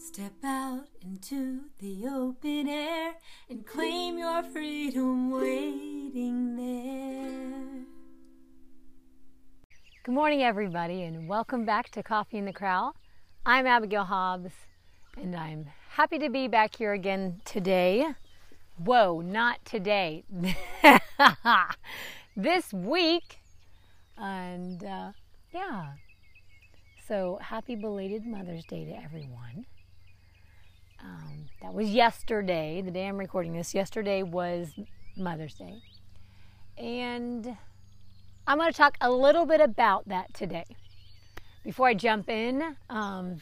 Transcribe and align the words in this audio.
Step 0.00 0.32
out 0.42 0.86
into 1.02 1.60
the 1.78 2.06
open 2.08 2.66
air 2.70 3.12
and 3.50 3.66
claim 3.66 4.16
your 4.16 4.42
freedom 4.44 5.30
waiting 5.30 6.56
there. 6.56 7.84
Good 10.02 10.14
morning, 10.14 10.42
everybody, 10.42 11.02
and 11.02 11.28
welcome 11.28 11.66
back 11.66 11.90
to 11.90 12.02
Coffee 12.02 12.38
in 12.38 12.46
the 12.46 12.52
Corral. 12.54 12.96
I'm 13.44 13.66
Abigail 13.66 14.04
Hobbs, 14.04 14.52
and 15.20 15.36
I'm 15.36 15.66
happy 15.90 16.18
to 16.18 16.30
be 16.30 16.48
back 16.48 16.76
here 16.76 16.94
again 16.94 17.42
today. 17.44 18.06
Whoa, 18.78 19.20
not 19.20 19.62
today. 19.66 20.24
this 22.36 22.72
week. 22.72 23.40
And 24.16 24.82
uh, 24.82 25.12
yeah. 25.52 25.92
So 27.06 27.38
happy 27.42 27.76
belated 27.76 28.24
Mother's 28.24 28.64
Day 28.64 28.86
to 28.86 28.92
everyone. 28.92 29.66
Um, 31.02 31.46
that 31.62 31.72
was 31.72 31.88
yesterday, 31.90 32.82
the 32.82 32.90
day 32.90 33.06
I'm 33.06 33.16
recording 33.16 33.52
this. 33.52 33.74
Yesterday 33.74 34.22
was 34.22 34.72
Mother's 35.16 35.54
Day. 35.54 35.82
And 36.76 37.56
I'm 38.46 38.58
going 38.58 38.70
to 38.70 38.76
talk 38.76 38.96
a 39.00 39.10
little 39.10 39.46
bit 39.46 39.60
about 39.60 40.08
that 40.08 40.34
today. 40.34 40.64
Before 41.64 41.88
I 41.88 41.94
jump 41.94 42.28
in, 42.28 42.76
um, 42.88 43.38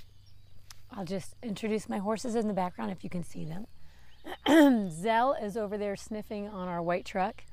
I'll 0.91 1.05
just 1.05 1.34
introduce 1.43 1.89
my 1.89 1.98
horses 1.98 2.34
in 2.34 2.48
the 2.48 2.55
background 2.55 2.91
if 2.91 3.05
you 3.05 3.11
can 3.11 3.25
see 3.25 3.45
them. 3.45 3.67
Zell 4.91 5.34
is 5.41 5.56
over 5.56 5.79
there 5.79 5.97
sniffing 5.97 6.48
on 6.48 6.69
our 6.69 6.83
white 6.83 7.05
truck. 7.05 7.45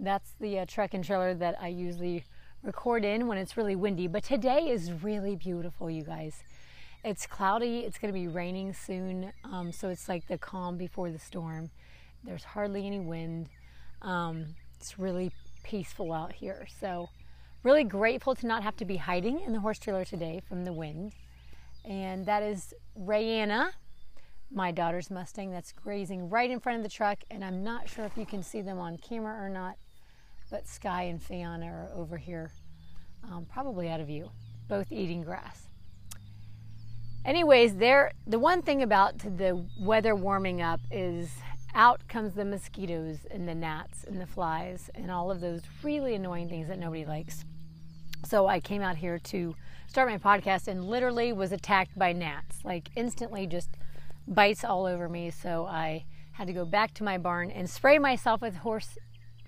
That's 0.00 0.34
the 0.40 0.60
uh, 0.60 0.66
truck 0.66 0.94
and 0.94 1.04
trailer 1.04 1.34
that 1.34 1.56
I 1.60 1.68
usually 1.68 2.24
record 2.62 3.04
in 3.04 3.26
when 3.26 3.38
it's 3.38 3.56
really 3.56 3.76
windy. 3.76 4.06
But 4.06 4.24
today 4.24 4.68
is 4.68 4.92
really 4.92 5.36
beautiful, 5.36 5.90
you 5.90 6.02
guys. 6.02 6.42
It's 7.04 7.26
cloudy, 7.26 7.80
it's 7.80 7.96
going 7.96 8.12
to 8.12 8.18
be 8.18 8.26
raining 8.26 8.74
soon, 8.74 9.32
um, 9.44 9.70
so 9.70 9.88
it's 9.88 10.08
like 10.08 10.26
the 10.26 10.36
calm 10.36 10.76
before 10.76 11.12
the 11.12 11.18
storm. 11.18 11.70
There's 12.24 12.42
hardly 12.42 12.86
any 12.86 12.98
wind. 12.98 13.48
Um, 14.02 14.56
it's 14.76 14.98
really 14.98 15.30
peaceful 15.62 16.12
out 16.12 16.32
here. 16.32 16.66
So, 16.80 17.08
really 17.62 17.84
grateful 17.84 18.34
to 18.34 18.46
not 18.46 18.64
have 18.64 18.76
to 18.76 18.84
be 18.84 18.96
hiding 18.96 19.40
in 19.40 19.52
the 19.52 19.60
horse 19.60 19.78
trailer 19.78 20.04
today 20.04 20.42
from 20.48 20.64
the 20.64 20.72
wind. 20.72 21.12
And 21.84 22.26
that 22.26 22.42
is 22.42 22.74
Rayanna, 23.00 23.70
my 24.50 24.72
daughter's 24.72 25.08
Mustang, 25.08 25.52
that's 25.52 25.70
grazing 25.70 26.28
right 26.28 26.50
in 26.50 26.58
front 26.58 26.78
of 26.78 26.82
the 26.82 26.90
truck. 26.90 27.18
And 27.30 27.44
I'm 27.44 27.62
not 27.62 27.88
sure 27.88 28.06
if 28.06 28.16
you 28.16 28.26
can 28.26 28.42
see 28.42 28.60
them 28.60 28.80
on 28.80 28.98
camera 28.98 29.40
or 29.40 29.48
not, 29.48 29.76
but 30.50 30.66
Sky 30.66 31.04
and 31.04 31.22
Fiona 31.22 31.66
are 31.66 31.90
over 31.94 32.16
here, 32.16 32.50
um, 33.30 33.46
probably 33.48 33.88
out 33.88 34.00
of 34.00 34.08
view, 34.08 34.30
both 34.68 34.90
eating 34.90 35.22
grass 35.22 35.67
anyways, 37.24 37.76
there 37.76 38.12
the 38.26 38.38
one 38.38 38.62
thing 38.62 38.82
about 38.82 39.18
the 39.18 39.64
weather 39.78 40.14
warming 40.14 40.62
up 40.62 40.80
is 40.90 41.30
out 41.74 42.06
comes 42.08 42.34
the 42.34 42.44
mosquitoes 42.44 43.18
and 43.30 43.48
the 43.48 43.54
gnats 43.54 44.04
and 44.04 44.20
the 44.20 44.26
flies 44.26 44.90
and 44.94 45.10
all 45.10 45.30
of 45.30 45.40
those 45.40 45.62
really 45.82 46.14
annoying 46.14 46.48
things 46.48 46.68
that 46.68 46.78
nobody 46.78 47.04
likes. 47.04 47.44
So 48.24 48.46
I 48.46 48.60
came 48.60 48.82
out 48.82 48.96
here 48.96 49.18
to 49.18 49.54
start 49.86 50.08
my 50.10 50.18
podcast 50.18 50.68
and 50.68 50.84
literally 50.84 51.32
was 51.32 51.52
attacked 51.52 51.96
by 51.98 52.12
gnats, 52.12 52.64
like 52.64 52.88
instantly 52.96 53.46
just 53.46 53.70
bites 54.26 54.64
all 54.64 54.86
over 54.86 55.08
me. 55.08 55.30
So 55.30 55.66
I 55.66 56.04
had 56.32 56.46
to 56.46 56.52
go 56.52 56.64
back 56.64 56.94
to 56.94 57.04
my 57.04 57.18
barn 57.18 57.50
and 57.50 57.68
spray 57.68 57.98
myself 57.98 58.40
with 58.40 58.56
horse 58.56 58.98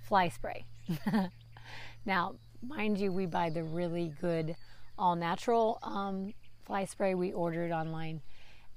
fly 0.03 0.29
spray. 0.29 0.65
now, 2.05 2.35
mind 2.67 2.99
you, 2.99 3.13
we 3.13 3.27
buy 3.27 3.51
the 3.51 3.63
really 3.63 4.13
good 4.21 4.57
all 4.99 5.17
natural 5.17 5.79
um, 5.83 6.35
fly 6.71 6.85
spray 6.85 7.17
we 7.17 7.33
ordered 7.33 7.73
online. 7.73 8.21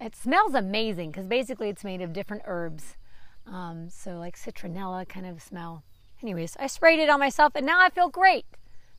It 0.01 0.15
smells 0.15 0.55
amazing 0.55 1.11
because 1.11 1.27
basically 1.27 1.69
it's 1.69 1.83
made 1.83 2.01
of 2.01 2.11
different 2.11 2.41
herbs. 2.47 2.97
Um, 3.45 3.87
so, 3.87 4.17
like 4.17 4.35
citronella 4.35 5.07
kind 5.07 5.27
of 5.27 5.43
smell. 5.43 5.83
Anyways, 6.23 6.57
I 6.59 6.65
sprayed 6.65 6.97
it 6.97 7.07
on 7.07 7.19
myself 7.19 7.53
and 7.53 7.67
now 7.67 7.79
I 7.79 7.91
feel 7.91 8.09
great. 8.09 8.45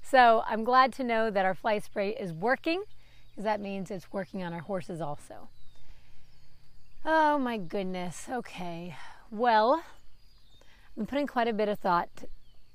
So, 0.00 0.44
I'm 0.46 0.62
glad 0.62 0.92
to 0.92 1.02
know 1.02 1.28
that 1.28 1.44
our 1.44 1.56
fly 1.56 1.80
spray 1.80 2.10
is 2.10 2.32
working 2.32 2.84
because 3.30 3.42
that 3.42 3.60
means 3.60 3.90
it's 3.90 4.12
working 4.12 4.44
on 4.44 4.52
our 4.52 4.60
horses 4.60 5.00
also. 5.00 5.48
Oh 7.04 7.36
my 7.36 7.58
goodness. 7.58 8.28
Okay. 8.30 8.94
Well, 9.28 9.82
I'm 10.96 11.06
putting 11.06 11.26
quite 11.26 11.48
a 11.48 11.52
bit 11.52 11.68
of 11.68 11.80
thought 11.80 12.22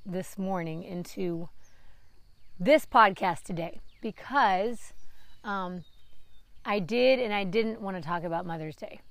this 0.06 0.38
morning 0.38 0.84
into 0.84 1.48
this 2.60 2.86
podcast 2.86 3.44
today 3.44 3.80
because 4.02 4.92
um, 5.46 5.86
I 6.66 6.80
did 6.80 7.20
and 7.20 7.34
I 7.34 7.44
didn't 7.44 7.82
want 7.82 7.98
to 7.98 8.02
talk 8.02 8.24
about 8.24 8.46
Mother's 8.46 8.76
Day 8.76 9.02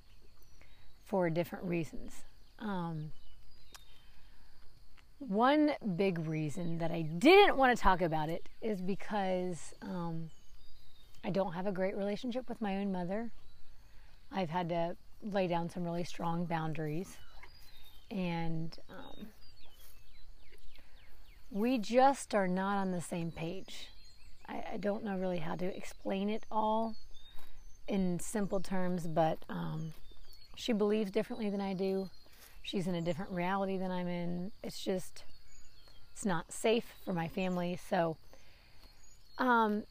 for 1.04 1.30
different 1.30 1.64
reasons. 1.64 2.12
Um, 2.58 3.12
one 5.18 5.72
big 5.96 6.18
reason 6.26 6.78
that 6.78 6.90
I 6.90 7.02
didn't 7.02 7.56
want 7.56 7.76
to 7.76 7.82
talk 7.82 8.02
about 8.02 8.28
it 8.28 8.48
is 8.62 8.80
because 8.80 9.74
um, 9.82 10.30
I 11.24 11.30
don't 11.30 11.54
have 11.54 11.66
a 11.66 11.72
great 11.72 11.96
relationship 11.96 12.48
with 12.48 12.60
my 12.60 12.76
own 12.76 12.92
mother. 12.92 13.32
I've 14.30 14.50
had 14.50 14.68
to 14.68 14.96
lay 15.22 15.48
down 15.48 15.70
some 15.70 15.84
really 15.84 16.04
strong 16.04 16.44
boundaries. 16.44 17.16
And 18.10 18.76
um, 18.90 19.28
we 21.50 21.78
just 21.78 22.34
are 22.34 22.48
not 22.48 22.78
on 22.78 22.92
the 22.92 23.00
same 23.00 23.30
page. 23.30 23.88
I, 24.48 24.62
I 24.74 24.76
don't 24.76 25.04
know 25.04 25.16
really 25.16 25.38
how 25.38 25.56
to 25.56 25.76
explain 25.76 26.30
it 26.30 26.44
all 26.50 26.94
in 27.88 28.20
simple 28.20 28.60
terms, 28.60 29.06
but 29.06 29.38
um, 29.48 29.92
she 30.54 30.72
believes 30.72 31.10
differently 31.10 31.50
than 31.50 31.60
I 31.60 31.74
do. 31.74 32.10
She's 32.62 32.86
in 32.86 32.94
a 32.94 33.00
different 33.00 33.30
reality 33.30 33.78
than 33.78 33.90
I'm 33.90 34.08
in. 34.08 34.52
It's 34.62 34.84
just, 34.84 35.24
it's 36.12 36.26
not 36.26 36.52
safe 36.52 36.84
for 37.04 37.12
my 37.12 37.28
family. 37.28 37.78
So, 37.88 38.16
um, 39.38 39.84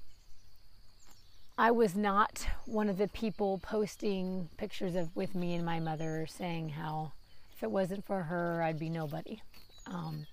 I 1.58 1.72
was 1.72 1.96
not 1.96 2.46
one 2.66 2.88
of 2.88 3.00
the 3.00 3.08
people 3.08 3.58
posting 3.64 4.50
pictures 4.58 4.96
of 4.96 5.16
with 5.16 5.34
me 5.34 5.56
and 5.56 5.66
my 5.66 5.80
mother 5.80 6.28
saying 6.30 6.70
how 6.70 7.14
if 7.56 7.64
it 7.64 7.72
wasn't 7.72 8.06
for 8.06 8.22
her, 8.22 8.62
I'd 8.62 8.78
be 8.78 8.90
nobody. 8.90 9.42
Um, 9.88 10.28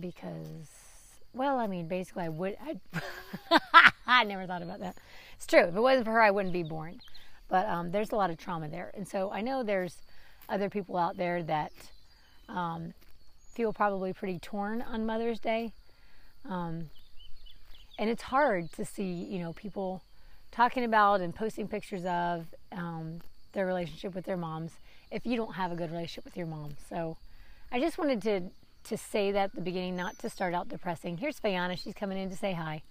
because, 0.00 0.85
well, 1.36 1.58
I 1.58 1.66
mean, 1.66 1.86
basically, 1.86 2.24
I 2.24 2.28
would. 2.28 2.56
I, 2.60 3.90
I 4.06 4.24
never 4.24 4.46
thought 4.46 4.62
about 4.62 4.80
that. 4.80 4.96
It's 5.36 5.46
true. 5.46 5.64
If 5.64 5.76
it 5.76 5.80
wasn't 5.80 6.06
for 6.06 6.12
her, 6.12 6.22
I 6.22 6.30
wouldn't 6.30 6.52
be 6.52 6.62
born. 6.62 7.00
But 7.48 7.68
um, 7.68 7.90
there's 7.90 8.10
a 8.10 8.16
lot 8.16 8.30
of 8.30 8.38
trauma 8.38 8.68
there. 8.68 8.90
And 8.94 9.06
so 9.06 9.30
I 9.30 9.40
know 9.40 9.62
there's 9.62 9.98
other 10.48 10.70
people 10.70 10.96
out 10.96 11.16
there 11.16 11.42
that 11.42 11.72
um, 12.48 12.94
feel 13.54 13.72
probably 13.72 14.12
pretty 14.12 14.38
torn 14.38 14.82
on 14.82 15.06
Mother's 15.06 15.38
Day. 15.38 15.72
Um, 16.48 16.90
and 17.98 18.10
it's 18.10 18.22
hard 18.22 18.72
to 18.72 18.84
see, 18.84 19.12
you 19.12 19.38
know, 19.38 19.52
people 19.52 20.02
talking 20.50 20.84
about 20.84 21.20
and 21.20 21.34
posting 21.34 21.68
pictures 21.68 22.04
of 22.04 22.46
um, 22.72 23.20
their 23.52 23.66
relationship 23.66 24.14
with 24.14 24.24
their 24.24 24.36
moms 24.36 24.72
if 25.10 25.24
you 25.26 25.36
don't 25.36 25.54
have 25.54 25.72
a 25.72 25.76
good 25.76 25.90
relationship 25.90 26.24
with 26.24 26.36
your 26.36 26.46
mom. 26.46 26.76
So 26.88 27.16
I 27.70 27.80
just 27.80 27.98
wanted 27.98 28.22
to 28.22 28.42
to 28.86 28.96
say 28.96 29.32
that 29.32 29.44
at 29.44 29.54
the 29.54 29.60
beginning, 29.60 29.96
not 29.96 30.18
to 30.20 30.30
start 30.30 30.54
out 30.54 30.68
depressing. 30.68 31.18
Here's 31.18 31.38
Fiona. 31.38 31.76
She's 31.76 31.94
coming 31.94 32.18
in 32.18 32.30
to 32.30 32.36
say 32.36 32.52
hi. 32.52 32.82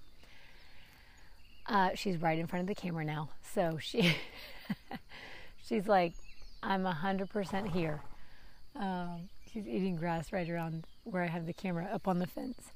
Uh, 1.68 1.90
she's 1.96 2.18
right 2.22 2.38
in 2.38 2.48
front 2.48 2.70
of 2.70 2.76
the 2.76 2.80
camera 2.80 3.04
now. 3.04 3.30
So 3.54 3.78
she 3.80 4.16
she's 5.68 5.88
like, 5.88 6.14
I'm 6.62 6.86
a 6.86 6.94
hundred 6.94 7.30
percent 7.30 7.70
here. 7.70 8.02
Um, 8.76 9.30
she's 9.52 9.68
eating 9.68 9.96
grass 9.96 10.32
right 10.32 10.50
around 10.50 10.86
where 11.04 11.24
I 11.24 11.28
have 11.28 11.46
the 11.46 11.54
camera 11.54 11.88
up 11.92 12.08
on 12.08 12.20
the 12.20 12.28
fence. 12.28 12.72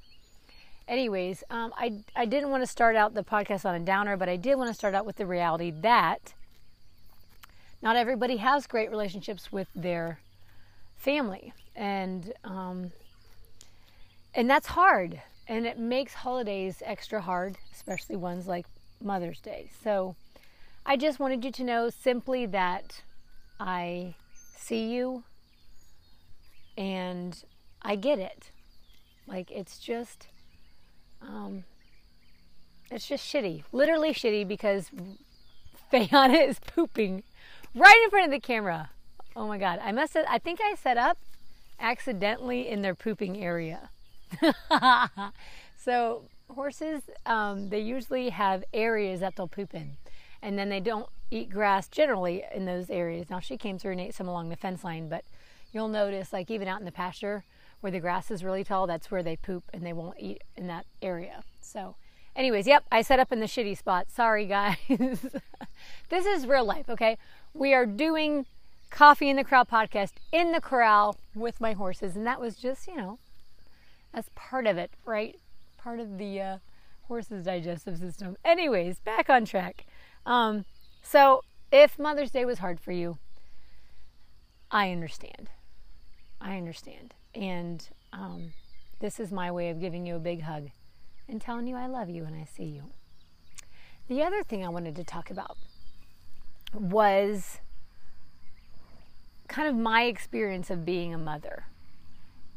Anyways, 0.88 1.44
um, 1.50 1.74
I 1.78 2.00
I 2.16 2.26
didn't 2.26 2.50
want 2.50 2.64
to 2.64 2.68
start 2.68 2.96
out 2.96 3.14
the 3.14 3.24
podcast 3.24 3.66
on 3.66 3.76
a 3.76 3.80
downer, 3.80 4.18
but 4.18 4.30
I 4.30 4.38
did 4.38 4.56
want 4.56 4.70
to 4.70 4.74
start 4.74 4.96
out 4.96 5.06
with 5.06 5.18
the 5.18 5.26
reality 5.26 5.72
that 5.82 6.34
not 7.82 7.96
everybody 7.96 8.38
has 8.38 8.66
great 8.66 8.90
relationships 8.90 9.52
with 9.52 9.68
their 9.76 10.20
family, 10.98 11.54
and 11.76 12.34
um, 12.44 12.92
and 14.34 14.50
that's 14.50 14.68
hard, 14.68 15.22
and 15.48 15.66
it 15.66 15.80
makes 15.80 16.14
holidays 16.14 16.82
extra 16.86 17.22
hard, 17.22 17.58
especially 17.74 18.16
ones 18.16 18.48
like 18.48 18.66
Mother's 19.02 19.40
Day. 19.40 19.70
So 19.84 20.16
I 20.86 20.98
just 20.98 21.20
wanted 21.20 21.44
you 21.44 21.52
to 21.52 21.64
know 21.64 21.90
simply 21.90 22.46
that 22.48 23.02
I 23.60 24.16
see 24.56 24.92
you 24.94 25.24
and 26.78 27.44
I 27.82 27.96
get 27.96 28.20
it. 28.20 28.52
Like 29.28 29.52
it's 29.52 29.80
just, 29.80 30.28
um, 31.22 31.64
it's 32.90 33.08
just 33.08 33.24
shitty. 33.24 33.64
Literally 33.72 34.14
shitty 34.14 34.48
because 34.48 34.92
Fiona 35.92 36.34
is 36.34 36.60
pooping 36.60 37.24
right 37.76 38.02
in 38.04 38.10
front 38.10 38.26
of 38.26 38.32
the 38.32 38.40
camera. 38.40 38.92
Oh 39.36 39.48
my 39.48 39.58
God. 39.58 39.80
I 39.84 39.92
must 39.92 40.14
have, 40.14 40.26
I 40.30 40.40
think 40.40 40.60
I 40.62 40.76
set 40.76 40.98
up 40.98 41.18
accidentally 41.80 42.68
in 42.68 42.82
their 42.82 42.96
pooping 42.96 43.44
area. 43.44 43.90
so 45.78 46.24
horses, 46.50 47.04
um, 47.26 47.70
they 47.70 47.80
usually 47.80 48.30
have 48.30 48.64
areas 48.74 49.20
that 49.20 49.36
they'll 49.36 49.48
poop 49.48 49.74
in. 49.74 49.98
and 50.42 50.58
then 50.58 50.70
they 50.70 50.80
don't 50.80 51.08
eat 51.32 51.50
grass 51.50 51.88
generally 51.88 52.44
in 52.54 52.66
those 52.66 52.90
areas. 52.90 53.30
Now 53.30 53.40
she 53.40 53.58
came 53.58 53.78
through 53.78 53.92
and 53.94 54.02
ate 54.02 54.16
some 54.16 54.28
along 54.28 54.50
the 54.50 54.56
fence 54.56 54.84
line, 54.84 55.10
but 55.10 55.24
you'll 55.72 55.88
notice 55.88 56.34
like 56.34 56.50
even 56.50 56.68
out 56.68 56.80
in 56.80 56.86
the 56.86 56.92
pasture 56.92 57.44
where 57.82 57.92
the 57.92 58.00
grass 58.00 58.32
is 58.32 58.44
really 58.44 58.64
tall, 58.64 58.88
that's 58.88 59.12
where 59.12 59.24
they 59.24 59.36
poop 59.36 59.64
and 59.74 59.86
they 59.86 59.94
won't 59.94 60.18
eat 60.20 60.44
in 60.56 60.68
that 60.68 60.86
area. 61.02 61.44
So, 61.62 61.96
anyways, 62.36 62.68
yep, 62.68 62.84
I 62.92 63.02
set 63.02 63.20
up 63.20 63.32
in 63.32 63.40
the 63.40 63.46
shitty 63.46 63.78
spot. 63.78 64.12
Sorry, 64.12 64.46
guys. 64.46 64.78
this 66.10 66.26
is 66.26 66.48
real 66.48 66.66
life, 66.66 66.90
okay? 66.90 67.18
We 67.54 67.74
are 67.74 67.86
doing 67.86 68.46
Coffee 68.90 69.30
in 69.30 69.38
the 69.38 69.44
Corral 69.44 69.66
podcast 69.66 70.14
in 70.32 70.52
the 70.52 70.60
corral 70.60 71.18
with 71.36 71.62
my 71.62 71.74
horses, 71.74 72.16
and 72.16 72.26
that 72.26 72.42
was 72.42 72.56
just, 72.56 72.88
you 72.88 72.98
know, 72.98 73.20
that's 74.14 74.30
part 74.36 74.68
of 74.68 74.78
it, 74.78 74.92
right? 75.06 75.40
Part 75.78 76.00
of 76.00 76.18
the 76.18 76.42
uh, 76.42 76.58
horse's 77.04 77.44
digestive 77.44 77.98
system. 77.98 78.38
Anyways, 78.44 79.00
back 79.00 79.30
on 79.30 79.46
track. 79.46 79.86
Um, 80.26 80.66
so, 81.02 81.44
if 81.72 82.00
Mother's 82.00 82.32
Day 82.32 82.46
was 82.46 82.60
hard 82.60 82.80
for 82.80 82.92
you, 82.92 83.18
I 84.72 84.92
understand. 84.92 85.50
I 86.42 86.58
understand. 86.58 87.14
And 87.36 87.88
um, 88.14 88.54
this 89.00 89.20
is 89.20 89.32
my 89.32 89.52
way 89.52 89.70
of 89.70 89.80
giving 89.80 90.06
you 90.06 90.16
a 90.16 90.20
big 90.20 90.42
hug 90.42 90.70
and 91.28 91.40
telling 91.40 91.68
you 91.68 91.76
I 91.76 91.88
love 91.88 92.10
you 92.10 92.24
when 92.24 92.34
I 92.34 92.46
see 92.46 92.66
you. 92.66 92.92
The 94.08 94.24
other 94.24 94.44
thing 94.44 94.66
I 94.66 94.70
wanted 94.70 94.96
to 94.96 95.04
talk 95.04 95.30
about 95.30 95.58
was 96.74 97.60
kind 99.48 99.68
of 99.68 99.76
my 99.76 100.04
experience 100.04 100.70
of 100.70 100.86
being 100.86 101.14
a 101.14 101.18
mother. 101.18 101.66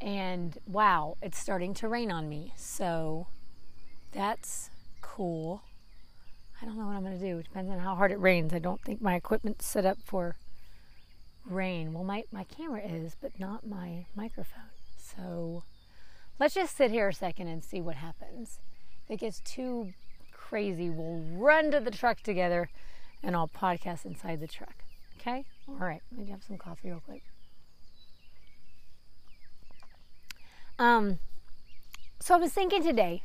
And 0.02 0.58
wow, 0.66 1.16
it's 1.22 1.38
starting 1.38 1.74
to 1.74 1.86
rain 1.86 2.10
on 2.10 2.28
me. 2.28 2.52
So 2.56 3.28
that's 4.10 4.68
cool. 5.00 5.62
I 6.60 6.64
don't 6.64 6.76
know 6.76 6.86
what 6.86 6.96
I'm 6.96 7.04
going 7.04 7.18
to 7.18 7.24
do. 7.24 7.38
It 7.38 7.44
depends 7.44 7.70
on 7.70 7.78
how 7.78 7.94
hard 7.94 8.10
it 8.10 8.18
rains. 8.20 8.52
I 8.52 8.58
don't 8.58 8.82
think 8.82 9.00
my 9.00 9.14
equipment's 9.14 9.64
set 9.64 9.86
up 9.86 9.98
for 10.04 10.34
rain. 11.48 11.92
Well, 11.92 12.02
my, 12.02 12.24
my 12.32 12.44
camera 12.44 12.82
is, 12.84 13.16
but 13.20 13.38
not 13.38 13.64
my 13.64 14.06
microphone. 14.16 14.70
So 14.98 15.62
let's 16.40 16.54
just 16.54 16.76
sit 16.76 16.90
here 16.90 17.08
a 17.08 17.14
second 17.14 17.46
and 17.46 17.62
see 17.62 17.80
what 17.80 17.96
happens. 17.96 18.58
If 19.04 19.14
it 19.14 19.20
gets 19.20 19.40
too 19.40 19.92
crazy, 20.32 20.90
we'll 20.90 21.22
run 21.32 21.70
to 21.70 21.78
the 21.78 21.90
truck 21.92 22.22
together 22.22 22.70
and 23.22 23.36
I'll 23.36 23.48
podcast 23.48 24.04
inside 24.04 24.40
the 24.40 24.48
truck. 24.48 24.82
Okay? 25.20 25.44
All 25.68 25.76
right. 25.76 26.02
Me 26.10 26.26
have 26.30 26.42
some 26.42 26.58
coffee 26.58 26.90
real 26.90 27.02
quick. 27.06 27.22
Um, 30.78 31.18
so 32.20 32.34
I 32.34 32.38
was 32.38 32.52
thinking 32.52 32.82
today 32.82 33.22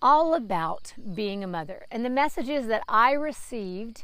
all 0.00 0.34
about 0.34 0.94
being 1.14 1.44
a 1.44 1.46
mother 1.46 1.86
and 1.90 2.04
the 2.04 2.10
messages 2.10 2.66
that 2.66 2.82
I 2.88 3.12
received 3.12 4.02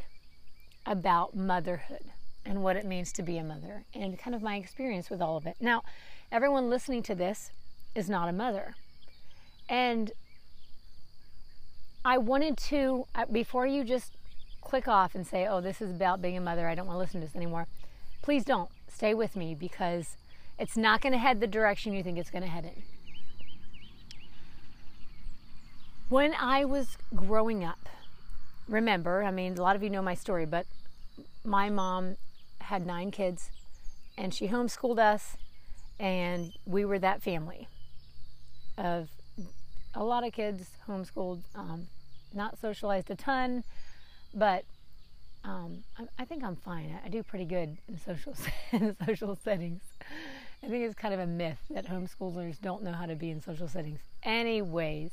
about 0.87 1.37
motherhood 1.37 2.05
and 2.45 2.63
what 2.63 2.77
it 2.77 2.87
means 2.87 3.13
to 3.13 3.23
be 3.23 3.37
a 3.37 3.45
mother 3.45 3.85
and 3.93 4.19
kind 4.19 4.35
of 4.35 4.43
my 4.43 4.57
experience 4.57 5.11
with 5.11 5.21
all 5.21 5.37
of 5.37 5.47
it. 5.47 5.57
Now, 5.61 5.83
everyone 6.31 6.71
listening 6.71 7.03
to 7.05 7.15
this 7.15 7.51
is 7.95 8.09
not 8.09 8.29
a 8.29 8.33
mother. 8.33 8.75
And 9.69 10.13
I 12.05 12.17
wanted 12.17 12.57
to, 12.57 13.07
uh, 13.15 13.27
before 13.27 13.67
you 13.67 13.85
just 13.85 14.13
click 14.61 14.89
off 14.89 15.15
and 15.15 15.27
say, 15.27 15.47
oh, 15.47 15.61
this 15.61 15.81
is 15.81 15.91
about 15.91 16.23
being 16.23 16.37
a 16.37 16.41
mother, 16.41 16.69
I 16.69 16.75
don't 16.75 16.87
want 16.87 16.97
to 16.97 17.01
listen 17.01 17.21
to 17.21 17.27
this 17.27 17.37
anymore, 17.37 17.67
please 18.23 18.45
don't. 18.45 18.71
Stay 18.89 19.15
with 19.15 19.37
me 19.37 19.55
because 19.55 20.17
it's 20.59 20.77
not 20.77 21.01
going 21.01 21.13
to 21.13 21.19
head 21.19 21.41
the 21.41 21.47
direction 21.47 21.93
you 21.93 22.03
think 22.03 22.19
it's 22.19 22.31
going 22.31 22.43
to 22.43 22.49
head 22.49 22.65
in. 22.65 22.83
When 26.09 26.35
I 26.35 26.65
was 26.65 26.97
growing 27.15 27.65
up, 27.65 27.89
remember, 28.67 29.23
I 29.23 29.31
mean, 29.31 29.57
a 29.59 29.63
lot 29.63 29.77
of 29.77 29.83
you 29.83 29.91
know 29.91 30.03
my 30.03 30.15
story, 30.15 30.47
but 30.47 30.67
my 31.45 31.69
mom 31.69 32.17
had 32.61 32.87
nine 32.87 33.11
kids 33.11 33.51
and 34.17 34.35
she 34.35 34.49
homeschooled 34.49 34.99
us, 34.99 35.37
and 36.01 36.53
we 36.67 36.85
were 36.85 36.99
that 36.99 37.23
family 37.23 37.69
of 38.77 39.09
a 39.95 40.05
lot 40.05 40.27
of 40.27 40.33
kids 40.33 40.71
homeschooled, 40.89 41.43
um, 41.55 41.87
not 42.35 42.59
socialized 42.59 43.11
a 43.11 43.15
ton, 43.15 43.65
but 44.35 44.65
um, 45.45 45.85
I, 46.19 46.25
think 46.25 46.45
I'm 46.45 46.57
fine. 46.57 46.99
I, 47.03 47.07
I 47.07 47.09
do 47.09 47.23
pretty 47.23 47.45
good 47.45 47.79
in 47.89 47.99
social 47.99 48.35
in 48.73 48.97
social 49.07 49.37
settings. 49.37 49.83
I 50.63 50.69
think 50.69 50.85
it's 50.85 50.95
kind 50.95 51.15
of 51.15 51.21
a 51.21 51.27
myth 51.27 51.61
that 51.71 51.87
homeschoolers 51.87 52.61
don't 52.61 52.83
know 52.83 52.93
how 52.93 53.07
to 53.07 53.15
be 53.15 53.31
in 53.31 53.41
social 53.41 53.69
settings. 53.69 54.01
Anyways, 54.23 55.13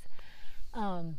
um, 0.74 1.18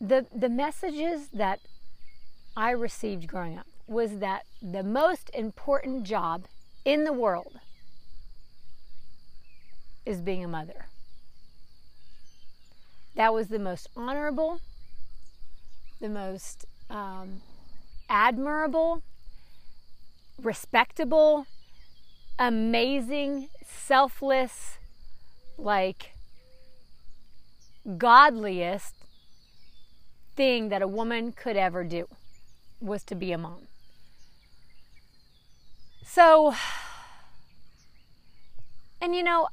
the 0.00 0.26
the 0.34 0.48
messages 0.48 1.28
that 1.28 1.60
I 2.56 2.70
received 2.70 3.26
growing 3.26 3.58
up 3.58 3.66
was 3.86 4.18
that 4.18 4.44
the 4.62 4.82
most 4.82 5.30
important 5.34 6.04
job 6.04 6.44
in 6.84 7.04
the 7.04 7.12
world 7.12 7.60
is 10.04 10.20
being 10.20 10.44
a 10.44 10.48
mother. 10.48 10.86
That 13.14 13.34
was 13.34 13.48
the 13.48 13.58
most 13.58 13.88
honorable, 13.96 14.60
the 16.00 16.08
most 16.08 16.66
um, 16.88 17.42
admirable, 18.08 19.02
respectable, 20.42 21.46
amazing, 22.38 23.48
selfless, 23.64 24.78
like 25.56 26.12
godliest 27.96 28.94
thing 30.36 30.68
that 30.68 30.82
a 30.82 30.88
woman 30.88 31.32
could 31.32 31.56
ever 31.56 31.84
do 31.84 32.06
was 32.80 33.02
to 33.04 33.14
be 33.14 33.32
a 33.32 33.38
mom. 33.38 33.66
So, 36.04 36.54
and 39.00 39.14
you 39.14 39.22
know, 39.22 39.48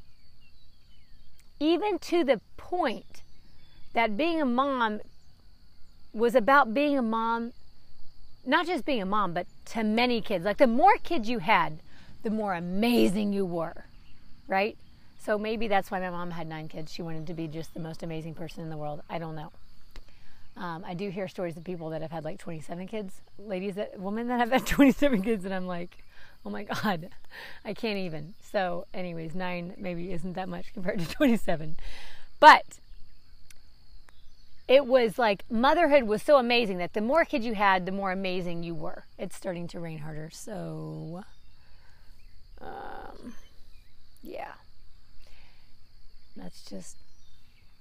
even 1.59 1.99
to 1.99 2.23
the 2.23 2.39
point 2.57 3.23
that 3.93 4.17
being 4.17 4.41
a 4.41 4.45
mom 4.45 4.99
was 6.13 6.35
about 6.35 6.73
being 6.73 6.97
a 6.97 7.01
mom, 7.01 7.53
not 8.45 8.65
just 8.65 8.85
being 8.85 9.01
a 9.01 9.05
mom, 9.05 9.33
but 9.33 9.47
to 9.65 9.83
many 9.83 10.21
kids. 10.21 10.45
Like 10.45 10.57
the 10.57 10.67
more 10.67 10.97
kids 11.03 11.29
you 11.29 11.39
had, 11.39 11.79
the 12.23 12.29
more 12.29 12.53
amazing 12.53 13.33
you 13.33 13.45
were, 13.45 13.85
right? 14.47 14.77
So 15.19 15.37
maybe 15.37 15.67
that's 15.67 15.89
why 15.89 15.99
my 15.99 16.09
mom 16.09 16.31
had 16.31 16.47
nine 16.47 16.67
kids. 16.67 16.91
She 16.93 17.01
wanted 17.01 17.27
to 17.27 17.33
be 17.33 17.47
just 17.47 17.73
the 17.73 17.79
most 17.79 18.03
amazing 18.03 18.35
person 18.35 18.61
in 18.61 18.69
the 18.69 18.77
world. 18.77 19.01
I 19.09 19.17
don't 19.17 19.35
know. 19.35 19.51
Um, 20.57 20.85
I 20.85 20.93
do 20.93 21.09
hear 21.09 21.27
stories 21.27 21.57
of 21.57 21.63
people 21.63 21.89
that 21.89 22.01
have 22.01 22.11
had 22.11 22.23
like 22.23 22.39
27 22.39 22.87
kids, 22.87 23.21
ladies 23.39 23.75
that, 23.75 23.99
women 23.99 24.27
that 24.27 24.39
have 24.39 24.51
had 24.51 24.65
27 24.67 25.21
kids, 25.21 25.43
and 25.43 25.53
I'm 25.53 25.67
like, 25.67 25.97
oh 26.45 26.49
my 26.49 26.63
God, 26.63 27.09
I 27.65 27.73
can't 27.73 27.97
even. 27.97 28.35
So, 28.51 28.85
anyways, 28.93 29.35
nine 29.35 29.73
maybe 29.77 30.13
isn't 30.13 30.33
that 30.33 30.47
much 30.47 30.73
compared 30.73 30.99
to 30.99 31.07
27. 31.09 31.75
But 32.39 32.79
it 34.67 34.85
was 34.85 35.19
like 35.19 35.43
motherhood 35.49 36.03
was 36.03 36.23
so 36.23 36.37
amazing 36.37 36.77
that 36.79 36.93
the 36.93 37.01
more 37.01 37.25
kids 37.25 37.45
you 37.45 37.53
had, 37.53 37.85
the 37.85 37.91
more 37.91 38.11
amazing 38.11 38.63
you 38.63 38.73
were. 38.73 39.05
It's 39.17 39.35
starting 39.35 39.67
to 39.69 39.79
rain 39.79 39.99
harder, 39.99 40.29
so 40.31 41.23
um, 42.61 43.35
yeah. 44.23 44.53
Let's 46.35 46.63
just 46.65 46.97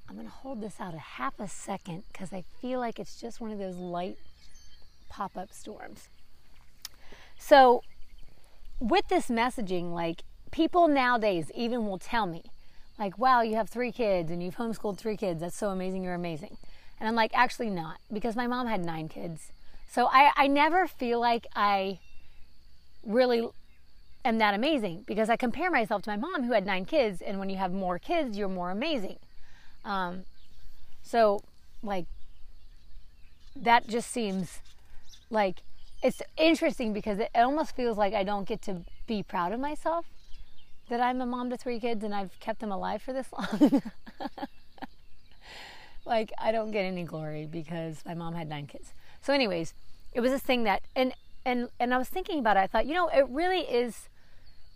I'm 0.08 0.16
to 0.20 0.28
hold 0.28 0.60
this 0.60 0.80
out 0.80 0.94
a 0.94 0.98
half 0.98 1.40
a 1.40 1.48
second 1.48 2.04
because 2.12 2.32
I 2.32 2.44
feel 2.60 2.78
like 2.78 2.98
it's 2.98 3.20
just 3.20 3.40
one 3.40 3.50
of 3.50 3.58
those 3.58 3.76
light 3.76 4.18
pop 5.08 5.36
up 5.36 5.52
storms. 5.52 6.08
So, 7.38 7.82
with 8.80 9.08
this 9.08 9.28
messaging, 9.28 9.92
like 9.92 10.22
people 10.50 10.88
nowadays 10.88 11.50
even 11.54 11.86
will 11.86 11.98
tell 11.98 12.26
me, 12.26 12.44
like, 12.98 13.18
wow, 13.18 13.40
you 13.40 13.56
have 13.56 13.68
three 13.68 13.92
kids 13.92 14.30
and 14.30 14.42
you've 14.42 14.56
homeschooled 14.56 14.98
three 14.98 15.16
kids. 15.16 15.40
That's 15.40 15.56
so 15.56 15.70
amazing. 15.70 16.04
You're 16.04 16.14
amazing. 16.14 16.58
And 16.98 17.08
I'm 17.08 17.14
like, 17.14 17.32
actually, 17.34 17.70
not 17.70 17.98
because 18.12 18.36
my 18.36 18.46
mom 18.46 18.66
had 18.66 18.84
nine 18.84 19.08
kids. 19.08 19.52
So, 19.90 20.06
I, 20.06 20.30
I 20.36 20.46
never 20.46 20.86
feel 20.86 21.20
like 21.20 21.46
I 21.54 21.98
really 23.04 23.48
am 24.24 24.38
that 24.38 24.54
amazing 24.54 25.04
because 25.06 25.28
I 25.28 25.36
compare 25.36 25.70
myself 25.70 26.02
to 26.02 26.10
my 26.10 26.16
mom 26.16 26.44
who 26.44 26.52
had 26.52 26.66
nine 26.66 26.84
kids. 26.84 27.20
And 27.20 27.38
when 27.38 27.50
you 27.50 27.56
have 27.56 27.72
more 27.72 27.98
kids, 27.98 28.36
you're 28.36 28.48
more 28.48 28.70
amazing. 28.70 29.18
Um, 29.84 30.24
so, 31.02 31.42
like, 31.82 32.06
that 33.54 33.86
just 33.86 34.10
seems 34.10 34.60
like 35.30 35.62
it's 36.02 36.22
interesting 36.36 36.92
because 36.92 37.18
it 37.18 37.30
almost 37.34 37.76
feels 37.76 37.96
like 37.96 38.14
I 38.14 38.24
don't 38.24 38.48
get 38.48 38.62
to 38.62 38.82
be 39.06 39.22
proud 39.22 39.52
of 39.52 39.60
myself 39.60 40.06
that 40.88 41.00
I'm 41.00 41.20
a 41.20 41.26
mom 41.26 41.50
to 41.50 41.56
three 41.56 41.80
kids 41.80 42.04
and 42.04 42.14
I've 42.14 42.38
kept 42.40 42.60
them 42.60 42.70
alive 42.70 43.02
for 43.02 43.12
this 43.12 43.28
long. 43.32 43.82
Like, 46.04 46.32
I 46.38 46.52
don't 46.52 46.70
get 46.70 46.84
any 46.84 47.04
glory 47.04 47.46
because 47.46 48.02
my 48.04 48.14
mom 48.14 48.34
had 48.34 48.48
nine 48.48 48.66
kids. 48.66 48.92
So, 49.22 49.32
anyways, 49.32 49.74
it 50.12 50.20
was 50.20 50.32
this 50.32 50.42
thing 50.42 50.64
that, 50.64 50.82
and 50.94 51.12
and 51.44 51.68
and 51.78 51.92
I 51.92 51.98
was 51.98 52.08
thinking 52.08 52.38
about 52.38 52.56
it. 52.56 52.60
I 52.60 52.66
thought, 52.66 52.86
you 52.86 52.94
know, 52.94 53.08
it 53.08 53.26
really 53.28 53.60
is 53.60 54.08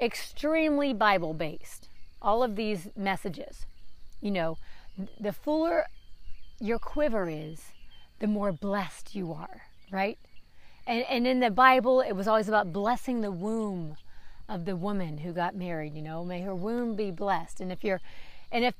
extremely 0.00 0.92
Bible 0.92 1.34
based. 1.34 1.88
All 2.20 2.42
of 2.42 2.56
these 2.56 2.88
messages, 2.96 3.66
you 4.20 4.30
know, 4.30 4.58
the 5.20 5.32
fuller 5.32 5.86
your 6.60 6.78
quiver 6.78 7.28
is, 7.28 7.72
the 8.18 8.26
more 8.26 8.52
blessed 8.52 9.14
you 9.14 9.32
are, 9.32 9.62
right? 9.90 10.18
And, 10.86 11.04
and 11.08 11.26
in 11.26 11.40
the 11.40 11.50
Bible, 11.50 12.00
it 12.00 12.12
was 12.12 12.26
always 12.26 12.48
about 12.48 12.72
blessing 12.72 13.20
the 13.20 13.30
womb 13.30 13.96
of 14.48 14.64
the 14.64 14.74
woman 14.74 15.18
who 15.18 15.32
got 15.32 15.54
married, 15.54 15.94
you 15.94 16.02
know, 16.02 16.24
may 16.24 16.40
her 16.40 16.54
womb 16.54 16.96
be 16.96 17.10
blessed. 17.10 17.60
And 17.60 17.70
if 17.70 17.84
you're, 17.84 18.00
and 18.50 18.64
if 18.64 18.74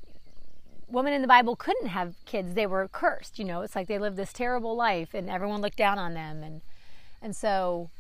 women 0.89 1.13
in 1.13 1.23
the 1.23 1.29
Bible 1.29 1.57
couldn't 1.57 1.89
have 1.89 2.15
kids, 2.25 2.55
they 2.55 2.67
were 2.67 2.89
cursed, 2.89 3.39
you 3.39 3.45
know, 3.45 3.63
it's 3.63 3.77
like 3.77 3.89
they 3.89 3.99
lived 3.99 4.17
this 4.17 4.33
terrible 4.33 4.75
life 4.75 5.15
and 5.15 5.29
everyone 5.29 5.61
looked 5.61 5.77
down 5.77 5.99
on 5.99 6.15
them. 6.15 6.43
And, 6.43 6.61
and 7.21 7.37
so, 7.37 7.91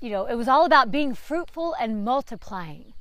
you 0.00 0.10
know, 0.10 0.26
it 0.26 0.34
was 0.34 0.48
all 0.48 0.64
about 0.64 0.90
being 0.90 1.14
fruitful 1.14 1.74
and 1.78 2.04
multiplying. 2.04 2.94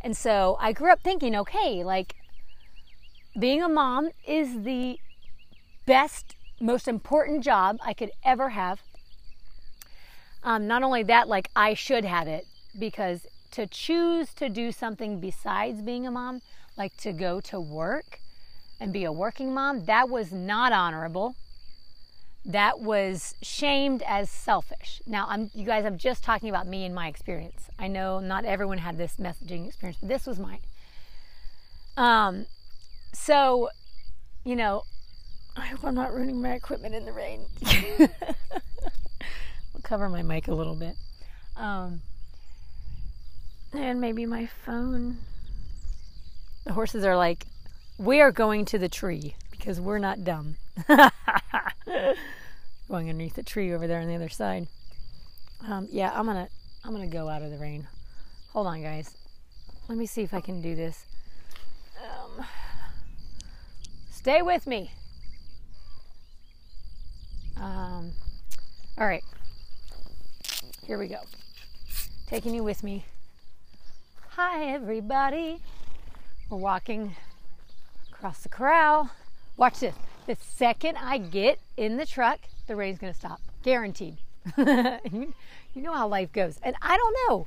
And 0.00 0.16
so 0.16 0.56
I 0.60 0.72
grew 0.72 0.92
up 0.92 1.00
thinking, 1.00 1.34
okay, 1.36 1.82
like 1.82 2.14
being 3.38 3.62
a 3.62 3.68
mom 3.68 4.10
is 4.26 4.62
the 4.62 4.98
best, 5.86 6.36
most 6.60 6.86
important 6.86 7.42
job 7.42 7.78
I 7.84 7.94
could 7.94 8.10
ever 8.24 8.50
have. 8.50 8.82
Um, 10.44 10.66
not 10.66 10.82
only 10.82 11.02
that, 11.04 11.28
like 11.28 11.50
I 11.56 11.74
should 11.74 12.04
have 12.04 12.28
it 12.28 12.46
because 12.78 13.26
to 13.52 13.66
choose 13.66 14.32
to 14.34 14.48
do 14.48 14.70
something 14.70 15.18
besides 15.18 15.82
being 15.82 16.06
a 16.06 16.10
mom, 16.10 16.42
like 16.78 16.96
to 16.98 17.12
go 17.12 17.40
to 17.40 17.60
work 17.60 18.20
and 18.80 18.92
be 18.92 19.04
a 19.04 19.12
working 19.12 19.52
mom, 19.52 19.84
that 19.86 20.08
was 20.08 20.32
not 20.32 20.72
honorable. 20.72 21.34
That 22.44 22.80
was 22.80 23.34
shamed 23.42 24.02
as 24.06 24.30
selfish. 24.30 25.02
Now, 25.06 25.26
I'm 25.28 25.50
you 25.52 25.66
guys, 25.66 25.84
I'm 25.84 25.98
just 25.98 26.22
talking 26.22 26.48
about 26.48 26.66
me 26.66 26.84
and 26.86 26.94
my 26.94 27.08
experience. 27.08 27.68
I 27.78 27.88
know 27.88 28.20
not 28.20 28.44
everyone 28.44 28.78
had 28.78 28.96
this 28.96 29.16
messaging 29.16 29.66
experience, 29.66 29.98
but 30.00 30.08
this 30.08 30.24
was 30.24 30.38
mine. 30.38 30.60
Um, 31.96 32.46
so, 33.12 33.68
you 34.44 34.54
know, 34.54 34.84
I 35.56 35.66
hope 35.66 35.84
I'm 35.84 35.96
not 35.96 36.14
ruining 36.14 36.40
my 36.40 36.52
equipment 36.52 36.94
in 36.94 37.04
the 37.04 37.12
rain. 37.12 37.44
I'll 39.74 39.82
cover 39.82 40.08
my 40.08 40.22
mic 40.22 40.46
a 40.46 40.54
little 40.54 40.76
bit. 40.76 40.94
Um, 41.56 42.02
and 43.72 44.00
maybe 44.00 44.24
my 44.24 44.46
phone. 44.46 45.18
The 46.68 46.74
horses 46.74 47.02
are 47.02 47.16
like, 47.16 47.46
we 47.96 48.20
are 48.20 48.30
going 48.30 48.66
to 48.66 48.78
the 48.78 48.90
tree 48.90 49.34
because 49.50 49.80
we're 49.80 49.98
not 49.98 50.22
dumb. 50.22 50.56
going 50.86 51.10
underneath 53.08 53.36
the 53.36 53.42
tree 53.42 53.72
over 53.72 53.86
there 53.86 54.02
on 54.02 54.06
the 54.06 54.14
other 54.14 54.28
side. 54.28 54.68
Um, 55.66 55.88
yeah, 55.90 56.12
I'm 56.14 56.26
gonna 56.26 56.46
I'm 56.84 56.92
gonna 56.92 57.06
go 57.06 57.26
out 57.26 57.40
of 57.40 57.50
the 57.50 57.56
rain. 57.56 57.88
Hold 58.52 58.66
on, 58.66 58.82
guys. 58.82 59.16
Let 59.88 59.96
me 59.96 60.04
see 60.04 60.20
if 60.20 60.34
I 60.34 60.42
can 60.42 60.60
do 60.60 60.76
this. 60.76 61.06
Um, 62.04 62.44
stay 64.10 64.42
with 64.42 64.66
me. 64.66 64.90
Um, 67.56 68.12
all 68.98 69.06
right. 69.06 69.24
Here 70.86 70.98
we 70.98 71.08
go. 71.08 71.20
Taking 72.26 72.54
you 72.54 72.62
with 72.62 72.82
me. 72.82 73.06
Hi, 74.32 74.66
everybody. 74.66 75.62
We're 76.50 76.56
walking 76.56 77.14
across 78.10 78.42
the 78.42 78.48
corral. 78.48 79.10
Watch 79.58 79.80
this. 79.80 79.94
The 80.26 80.36
second 80.40 80.96
I 80.96 81.18
get 81.18 81.58
in 81.76 81.98
the 81.98 82.06
truck, 82.06 82.40
the 82.66 82.74
rain's 82.74 82.98
going 82.98 83.12
to 83.12 83.18
stop. 83.18 83.40
Guaranteed. 83.62 84.16
you, 84.56 85.32
know 85.74 85.92
how 85.92 86.08
life 86.08 86.32
goes. 86.32 86.58
And 86.62 86.74
I 86.80 86.96
don't 86.96 87.16
know. 87.28 87.46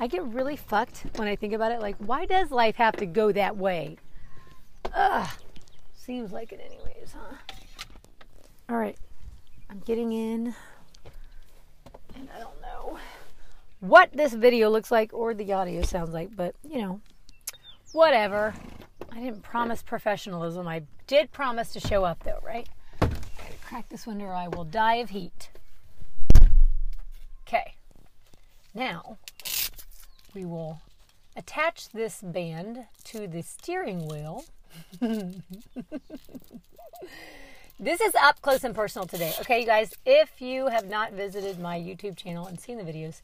I 0.00 0.08
get 0.08 0.24
really 0.24 0.56
fucked 0.56 1.06
when 1.14 1.28
I 1.28 1.36
think 1.36 1.52
about 1.52 1.70
it. 1.70 1.80
Like, 1.80 1.96
why 1.98 2.26
does 2.26 2.50
life 2.50 2.74
have 2.76 2.96
to 2.96 3.06
go 3.06 3.30
that 3.30 3.56
way? 3.56 3.98
Ugh. 4.94 5.28
Seems 5.94 6.32
like 6.32 6.50
it, 6.50 6.60
anyways, 6.64 7.14
huh? 7.16 7.36
All 8.68 8.76
right. 8.76 8.96
I'm 9.68 9.78
getting 9.80 10.12
in. 10.12 10.54
And 12.16 12.28
I 12.34 12.40
don't 12.40 12.60
know 12.60 12.98
what 13.78 14.12
this 14.12 14.34
video 14.34 14.70
looks 14.70 14.90
like 14.90 15.12
or 15.12 15.34
the 15.34 15.52
audio 15.52 15.82
sounds 15.82 16.10
like, 16.10 16.34
but 16.34 16.54
you 16.68 16.82
know, 16.82 17.00
whatever. 17.92 18.54
I 19.12 19.20
didn't 19.20 19.42
promise 19.42 19.82
professionalism. 19.82 20.68
I 20.68 20.82
did 21.06 21.32
promise 21.32 21.72
to 21.72 21.80
show 21.80 22.04
up, 22.04 22.22
though, 22.24 22.40
right? 22.42 22.68
crack 23.70 23.88
this 23.88 24.04
window 24.04 24.24
or 24.24 24.34
I 24.34 24.48
will 24.48 24.64
die 24.64 24.96
of 24.96 25.10
heat. 25.10 25.48
Okay. 27.46 27.74
Now, 28.74 29.18
we 30.34 30.44
will 30.44 30.80
attach 31.36 31.90
this 31.90 32.20
band 32.20 32.86
to 33.04 33.28
the 33.28 33.42
steering 33.42 34.08
wheel. 34.08 34.44
this 37.78 38.00
is 38.00 38.12
up 38.20 38.42
close 38.42 38.64
and 38.64 38.74
personal 38.74 39.06
today. 39.06 39.32
Okay, 39.40 39.60
you 39.60 39.66
guys, 39.66 39.94
if 40.04 40.40
you 40.40 40.66
have 40.66 40.88
not 40.88 41.12
visited 41.12 41.60
my 41.60 41.78
YouTube 41.78 42.16
channel 42.16 42.48
and 42.48 42.58
seen 42.58 42.76
the 42.76 42.84
videos, 42.84 43.20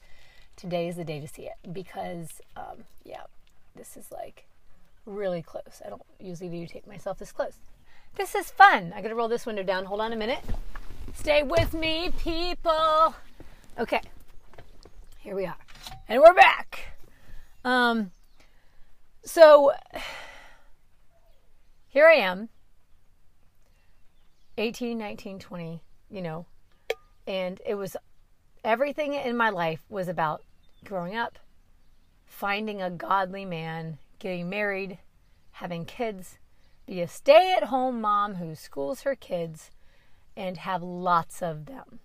today 0.54 0.86
is 0.86 0.94
the 0.94 1.04
day 1.04 1.18
to 1.18 1.26
see 1.26 1.42
it 1.42 1.56
because, 1.72 2.40
um, 2.56 2.84
yeah, 3.04 3.22
this 3.74 3.96
is 3.96 4.12
like 4.12 4.44
really 5.06 5.42
close. 5.42 5.80
I 5.84 5.88
don't 5.88 6.02
usually 6.18 6.50
videotape 6.50 6.86
myself 6.86 7.18
this 7.18 7.32
close. 7.32 7.54
This 8.16 8.34
is 8.34 8.50
fun. 8.50 8.92
I 8.94 9.02
gotta 9.02 9.14
roll 9.14 9.28
this 9.28 9.46
window 9.46 9.62
down. 9.62 9.84
Hold 9.86 10.00
on 10.00 10.12
a 10.12 10.16
minute. 10.16 10.44
Stay 11.14 11.42
with 11.42 11.72
me, 11.72 12.10
people. 12.18 13.14
Okay. 13.78 14.00
Here 15.18 15.34
we 15.34 15.46
are. 15.46 15.56
And 16.08 16.20
we're 16.20 16.34
back. 16.34 16.98
Um 17.64 18.10
so 19.24 19.72
here 21.88 22.06
I 22.06 22.14
am. 22.14 22.48
18, 24.58 24.98
19, 24.98 25.38
20, 25.38 25.82
you 26.10 26.22
know. 26.22 26.46
And 27.26 27.60
it 27.66 27.74
was 27.74 27.96
everything 28.64 29.14
in 29.14 29.36
my 29.36 29.50
life 29.50 29.80
was 29.88 30.08
about 30.08 30.42
growing 30.84 31.16
up, 31.16 31.38
finding 32.24 32.80
a 32.82 32.90
godly 32.90 33.44
man, 33.44 33.98
getting 34.18 34.48
married, 34.48 34.98
having 35.52 35.84
kids, 35.84 36.38
be 36.86 37.00
a 37.00 37.08
stay 37.08 37.54
at 37.56 37.64
home 37.64 38.00
mom 38.00 38.36
who 38.36 38.54
schools 38.54 39.02
her 39.02 39.14
kids 39.14 39.70
and 40.36 40.58
have 40.58 40.82
lots 40.82 41.42
of 41.42 41.66
them. 41.66 42.00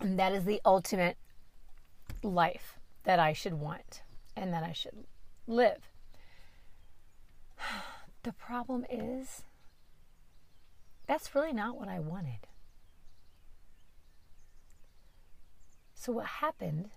And 0.00 0.18
that 0.18 0.32
is 0.32 0.44
the 0.44 0.60
ultimate 0.64 1.16
life 2.22 2.78
that 3.04 3.18
I 3.18 3.32
should 3.32 3.54
want 3.54 4.02
and 4.36 4.52
that 4.52 4.62
I 4.62 4.72
should 4.72 5.04
live. 5.46 5.88
The 8.24 8.32
problem 8.32 8.84
is, 8.90 9.44
that's 11.06 11.34
really 11.34 11.52
not 11.52 11.78
what 11.78 11.88
I 11.88 12.00
wanted. 12.00 12.48
So, 15.94 16.12
what 16.12 16.26
happened 16.26 16.90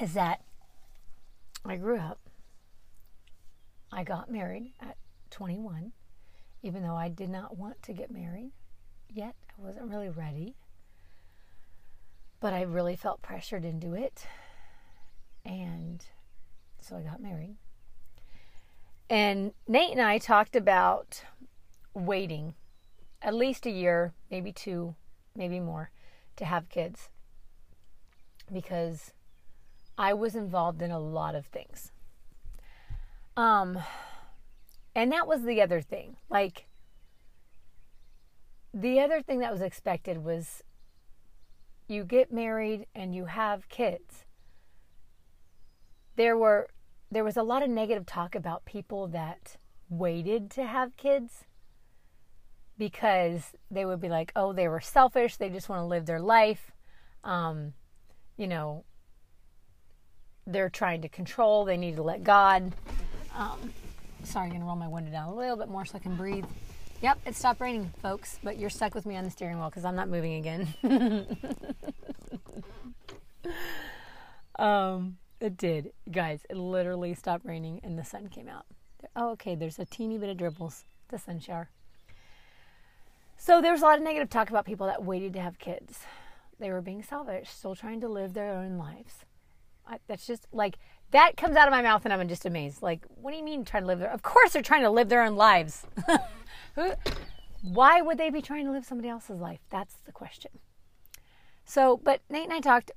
is 0.00 0.14
that 0.14 0.40
I 1.64 1.76
grew 1.76 1.98
up. 1.98 2.18
I 3.92 4.02
got 4.02 4.30
married 4.30 4.72
at 4.80 4.96
21, 5.30 5.92
even 6.62 6.82
though 6.82 6.94
I 6.94 7.08
did 7.08 7.28
not 7.28 7.56
want 7.56 7.82
to 7.82 7.92
get 7.92 8.10
married 8.10 8.52
yet. 9.08 9.34
I 9.58 9.62
wasn't 9.62 9.90
really 9.90 10.08
ready. 10.08 10.56
But 12.40 12.54
I 12.54 12.62
really 12.62 12.96
felt 12.96 13.20
pressured 13.20 13.64
into 13.64 13.94
it. 13.94 14.24
And 15.44 16.02
so 16.80 16.96
I 16.96 17.02
got 17.02 17.20
married. 17.20 17.56
And 19.10 19.52
Nate 19.68 19.90
and 19.90 20.00
I 20.00 20.18
talked 20.18 20.56
about 20.56 21.24
waiting 21.92 22.54
at 23.20 23.34
least 23.34 23.66
a 23.66 23.70
year, 23.70 24.14
maybe 24.30 24.52
two, 24.52 24.94
maybe 25.36 25.60
more, 25.60 25.90
to 26.36 26.46
have 26.46 26.70
kids. 26.70 27.10
Because 28.50 29.12
I 30.00 30.14
was 30.14 30.34
involved 30.34 30.80
in 30.80 30.90
a 30.90 30.98
lot 30.98 31.34
of 31.34 31.44
things. 31.44 31.92
Um, 33.36 33.78
and 34.94 35.12
that 35.12 35.26
was 35.26 35.42
the 35.42 35.60
other 35.60 35.82
thing. 35.82 36.16
Like, 36.30 36.64
the 38.72 38.98
other 38.98 39.20
thing 39.20 39.40
that 39.40 39.52
was 39.52 39.60
expected 39.60 40.24
was 40.24 40.62
you 41.86 42.04
get 42.04 42.32
married 42.32 42.86
and 42.94 43.14
you 43.14 43.26
have 43.26 43.68
kids. 43.68 44.24
There 46.16 46.38
were 46.38 46.68
there 47.10 47.24
was 47.24 47.36
a 47.36 47.42
lot 47.42 47.62
of 47.62 47.68
negative 47.68 48.06
talk 48.06 48.34
about 48.34 48.64
people 48.64 49.06
that 49.08 49.58
waited 49.90 50.50
to 50.52 50.64
have 50.64 50.96
kids 50.96 51.44
because 52.78 53.52
they 53.70 53.84
would 53.84 54.00
be 54.00 54.08
like, 54.08 54.32
oh, 54.34 54.54
they 54.54 54.68
were 54.68 54.80
selfish. 54.80 55.36
They 55.36 55.50
just 55.50 55.68
want 55.68 55.80
to 55.80 55.86
live 55.86 56.06
their 56.06 56.20
life. 56.20 56.70
Um, 57.22 57.74
you 58.38 58.46
know, 58.46 58.84
they're 60.52 60.70
trying 60.70 61.02
to 61.02 61.08
control. 61.08 61.64
They 61.64 61.76
need 61.76 61.96
to 61.96 62.02
let 62.02 62.24
God. 62.24 62.72
Um, 63.36 63.72
sorry, 64.24 64.44
I'm 64.46 64.50
going 64.50 64.60
to 64.60 64.66
roll 64.66 64.76
my 64.76 64.88
window 64.88 65.10
down 65.10 65.28
a 65.28 65.34
little 65.34 65.56
bit 65.56 65.68
more 65.68 65.84
so 65.84 65.96
I 65.96 66.00
can 66.00 66.16
breathe. 66.16 66.44
Yep, 67.02 67.18
it 67.26 67.36
stopped 67.36 67.60
raining, 67.60 67.92
folks, 68.02 68.38
but 68.42 68.58
you're 68.58 68.70
stuck 68.70 68.94
with 68.94 69.06
me 69.06 69.16
on 69.16 69.24
the 69.24 69.30
steering 69.30 69.58
wheel 69.58 69.70
because 69.70 69.84
I'm 69.86 69.96
not 69.96 70.08
moving 70.08 70.34
again. 70.34 70.68
um, 74.58 75.16
It 75.40 75.56
did, 75.56 75.92
guys. 76.10 76.44
It 76.50 76.58
literally 76.58 77.14
stopped 77.14 77.46
raining 77.46 77.80
and 77.82 77.98
the 77.98 78.04
sun 78.04 78.28
came 78.28 78.48
out. 78.48 78.66
Oh, 79.16 79.30
okay. 79.30 79.54
There's 79.54 79.78
a 79.78 79.86
teeny 79.86 80.18
bit 80.18 80.28
of 80.28 80.36
dribbles. 80.36 80.84
The 81.08 81.18
sun 81.18 81.40
shower. 81.40 81.70
So 83.38 83.62
there's 83.62 83.80
a 83.80 83.84
lot 83.84 83.96
of 83.96 84.04
negative 84.04 84.28
talk 84.28 84.50
about 84.50 84.66
people 84.66 84.86
that 84.86 85.02
waited 85.02 85.32
to 85.32 85.40
have 85.40 85.58
kids. 85.58 86.00
They 86.58 86.70
were 86.70 86.82
being 86.82 87.02
selfish, 87.02 87.48
still 87.48 87.74
trying 87.74 88.02
to 88.02 88.08
live 88.08 88.34
their 88.34 88.52
own 88.52 88.76
lives. 88.76 89.24
I, 89.86 89.98
that's 90.06 90.26
just 90.26 90.46
like 90.52 90.78
that 91.10 91.36
comes 91.36 91.56
out 91.56 91.66
of 91.66 91.72
my 91.72 91.82
mouth, 91.82 92.04
and 92.04 92.12
I'm 92.12 92.28
just 92.28 92.46
amazed. 92.46 92.82
Like, 92.82 93.04
what 93.08 93.32
do 93.32 93.36
you 93.36 93.44
mean 93.44 93.64
trying 93.64 93.82
to 93.82 93.86
live 93.88 93.98
their? 93.98 94.10
Of 94.10 94.22
course, 94.22 94.52
they're 94.52 94.62
trying 94.62 94.82
to 94.82 94.90
live 94.90 95.08
their 95.08 95.22
own 95.22 95.36
lives. 95.36 95.86
Who, 96.76 96.92
why 97.62 98.00
would 98.00 98.18
they 98.18 98.30
be 98.30 98.40
trying 98.40 98.64
to 98.66 98.72
live 98.72 98.84
somebody 98.84 99.08
else's 99.08 99.40
life? 99.40 99.60
That's 99.70 99.96
the 100.06 100.12
question. 100.12 100.52
So, 101.64 102.00
but 102.02 102.20
Nate 102.30 102.44
and 102.44 102.52
I 102.52 102.60
talked. 102.60 102.92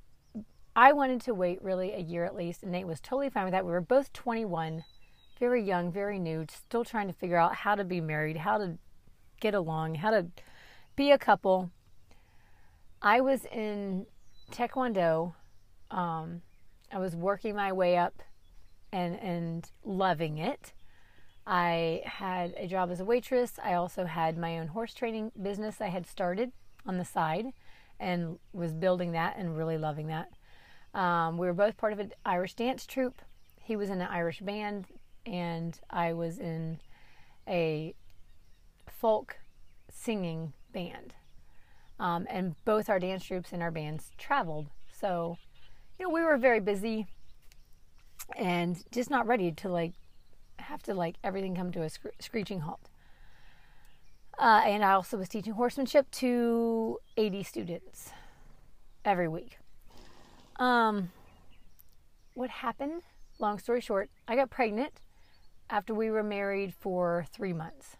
I 0.75 0.91
wanted 0.93 1.21
to 1.21 1.33
wait 1.33 1.61
really 1.61 1.93
a 1.93 1.99
year 1.99 2.23
at 2.25 2.35
least, 2.35 2.63
and 2.63 2.71
Nate 2.71 2.87
was 2.87 2.99
totally 2.99 3.29
fine 3.29 3.45
with 3.45 3.51
that. 3.51 3.65
We 3.65 3.71
were 3.71 3.81
both 3.81 4.11
21, 4.13 4.83
very 5.39 5.63
young, 5.63 5.91
very 5.91 6.17
new, 6.17 6.47
still 6.49 6.83
trying 6.83 7.07
to 7.07 7.13
figure 7.13 7.37
out 7.37 7.53
how 7.53 7.75
to 7.75 7.83
be 7.83 8.01
married, 8.01 8.37
how 8.37 8.57
to 8.57 8.77
get 9.39 9.53
along, 9.53 9.95
how 9.95 10.09
to 10.09 10.27
be 10.95 11.11
a 11.11 11.17
couple. 11.17 11.69
I 13.01 13.21
was 13.21 13.45
in 13.45 14.07
Taekwondo. 14.51 15.33
Um, 15.91 16.41
I 16.93 16.99
was 16.99 17.15
working 17.15 17.55
my 17.55 17.71
way 17.71 17.97
up 17.97 18.21
and 18.91 19.19
and 19.19 19.69
loving 19.83 20.37
it. 20.37 20.73
I 21.45 22.01
had 22.05 22.53
a 22.55 22.67
job 22.67 22.91
as 22.91 22.99
a 22.99 23.05
waitress. 23.05 23.59
I 23.61 23.73
also 23.73 24.05
had 24.05 24.37
my 24.37 24.59
own 24.59 24.67
horse 24.67 24.93
training 24.93 25.31
business 25.41 25.81
I 25.81 25.87
had 25.87 26.07
started 26.07 26.51
on 26.85 26.97
the 26.97 27.05
side 27.05 27.47
and 27.99 28.37
was 28.53 28.73
building 28.73 29.11
that 29.13 29.35
and 29.37 29.57
really 29.57 29.77
loving 29.77 30.07
that. 30.07 30.29
Um, 30.93 31.37
we 31.37 31.47
were 31.47 31.53
both 31.53 31.77
part 31.77 31.93
of 31.93 31.99
an 31.99 32.13
Irish 32.25 32.53
dance 32.53 32.85
troupe. 32.85 33.21
He 33.59 33.75
was 33.75 33.89
in 33.89 34.01
an 34.01 34.07
Irish 34.07 34.41
band, 34.41 34.85
and 35.25 35.79
I 35.89 36.13
was 36.13 36.37
in 36.37 36.79
a 37.47 37.95
folk 38.87 39.37
singing 39.89 40.53
band. 40.71 41.15
Um, 41.99 42.27
and 42.29 42.55
both 42.65 42.89
our 42.89 42.99
dance 42.99 43.25
troupes 43.25 43.53
and 43.53 43.63
our 43.63 43.71
bands 43.71 44.11
traveled. 44.17 44.67
So, 44.91 45.37
you 46.03 46.09
know, 46.09 46.13
we 46.13 46.21
were 46.21 46.35
very 46.35 46.59
busy 46.59 47.07
and 48.35 48.83
just 48.91 49.09
not 49.09 49.25
ready 49.25 49.53
to 49.53 49.69
like 49.69 49.93
have 50.59 50.83
to 50.83 50.93
like 50.93 51.15
everything 51.23 51.55
come 51.55 51.71
to 51.71 51.81
a 51.81 51.89
screeching 52.19 52.59
halt. 52.59 52.89
Uh, 54.37 54.63
and 54.65 54.83
I 54.83 54.91
also 54.91 55.15
was 55.15 55.29
teaching 55.29 55.53
horsemanship 55.53 56.11
to 56.11 56.97
80 57.15 57.43
students 57.43 58.09
every 59.05 59.29
week. 59.29 59.59
Um, 60.57 61.11
what 62.33 62.49
happened? 62.49 63.03
Long 63.39 63.57
story 63.57 63.79
short, 63.79 64.09
I 64.27 64.35
got 64.35 64.49
pregnant 64.49 64.99
after 65.69 65.93
we 65.93 66.11
were 66.11 66.23
married 66.23 66.73
for 66.73 67.25
three 67.31 67.53
months. 67.53 67.95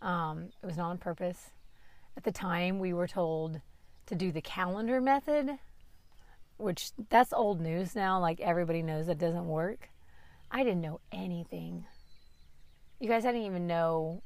Um, 0.00 0.48
it 0.60 0.66
was 0.66 0.76
not 0.76 0.90
on 0.90 0.98
purpose. 0.98 1.50
At 2.16 2.24
the 2.24 2.32
time, 2.32 2.80
we 2.80 2.92
were 2.92 3.06
told 3.06 3.60
to 4.06 4.16
do 4.16 4.32
the 4.32 4.42
calendar 4.42 5.00
method, 5.00 5.58
which 6.62 6.92
that's 7.10 7.32
old 7.32 7.60
news 7.60 7.94
now. 7.94 8.20
Like 8.20 8.40
everybody 8.40 8.82
knows 8.82 9.06
that 9.06 9.18
doesn't 9.18 9.46
work. 9.46 9.90
I 10.50 10.62
didn't 10.64 10.80
know 10.80 11.00
anything. 11.10 11.84
You 13.00 13.08
guys, 13.08 13.24
I 13.24 13.32
didn't 13.32 13.46
even 13.46 13.66
know 13.66 14.22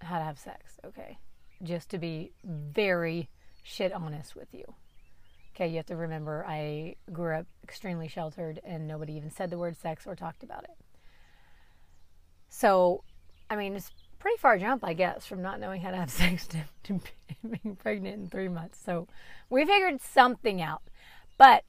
how 0.00 0.18
to 0.18 0.24
have 0.24 0.38
sex, 0.38 0.78
okay? 0.84 1.18
Just 1.62 1.90
to 1.90 1.98
be 1.98 2.32
very 2.44 3.28
shit 3.62 3.92
honest 3.92 4.34
with 4.34 4.48
you. 4.52 4.64
Okay, 5.54 5.68
you 5.68 5.76
have 5.76 5.86
to 5.86 5.96
remember 5.96 6.44
I 6.46 6.96
grew 7.12 7.34
up 7.34 7.46
extremely 7.62 8.08
sheltered 8.08 8.60
and 8.64 8.86
nobody 8.86 9.14
even 9.14 9.30
said 9.30 9.50
the 9.50 9.58
word 9.58 9.76
sex 9.76 10.06
or 10.06 10.16
talked 10.16 10.42
about 10.42 10.64
it. 10.64 10.76
So, 12.48 13.04
I 13.48 13.56
mean, 13.56 13.74
it's 13.76 13.90
pretty 14.18 14.38
far 14.38 14.58
jump, 14.58 14.84
I 14.84 14.94
guess, 14.94 15.26
from 15.26 15.42
not 15.42 15.60
knowing 15.60 15.80
how 15.80 15.90
to 15.90 15.96
have 15.96 16.10
sex 16.22 16.46
to, 16.48 16.64
to 16.84 17.00
being 17.42 17.76
pregnant 17.76 18.22
in 18.22 18.28
three 18.28 18.48
months. 18.48 18.80
So, 18.84 19.08
we 19.50 19.64
figured 19.64 20.00
something 20.00 20.60
out. 20.60 20.82
But 21.38 21.64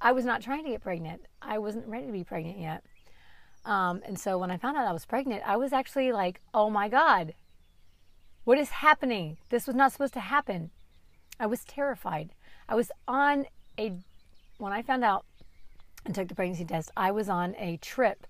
I 0.00 0.12
was 0.12 0.24
not 0.24 0.42
trying 0.42 0.64
to 0.64 0.70
get 0.70 0.82
pregnant. 0.82 1.22
I 1.40 1.58
wasn't 1.58 1.86
ready 1.86 2.06
to 2.06 2.12
be 2.12 2.24
pregnant 2.24 2.58
yet. 2.58 2.84
Um, 3.64 4.02
and 4.04 4.18
so 4.18 4.38
when 4.38 4.50
I 4.50 4.56
found 4.56 4.76
out 4.76 4.86
I 4.86 4.92
was 4.92 5.04
pregnant, 5.04 5.42
I 5.46 5.56
was 5.56 5.72
actually 5.72 6.12
like, 6.12 6.40
oh 6.52 6.68
my 6.70 6.88
God, 6.88 7.34
what 8.44 8.58
is 8.58 8.70
happening? 8.70 9.36
This 9.50 9.66
was 9.66 9.76
not 9.76 9.92
supposed 9.92 10.14
to 10.14 10.20
happen. 10.20 10.70
I 11.38 11.46
was 11.46 11.64
terrified. 11.64 12.30
I 12.68 12.74
was 12.74 12.90
on 13.06 13.46
a, 13.78 13.92
when 14.58 14.72
I 14.72 14.82
found 14.82 15.04
out 15.04 15.24
and 16.04 16.14
took 16.14 16.28
the 16.28 16.34
pregnancy 16.34 16.64
test, 16.64 16.90
I 16.96 17.12
was 17.12 17.28
on 17.28 17.54
a 17.56 17.76
trip 17.76 18.26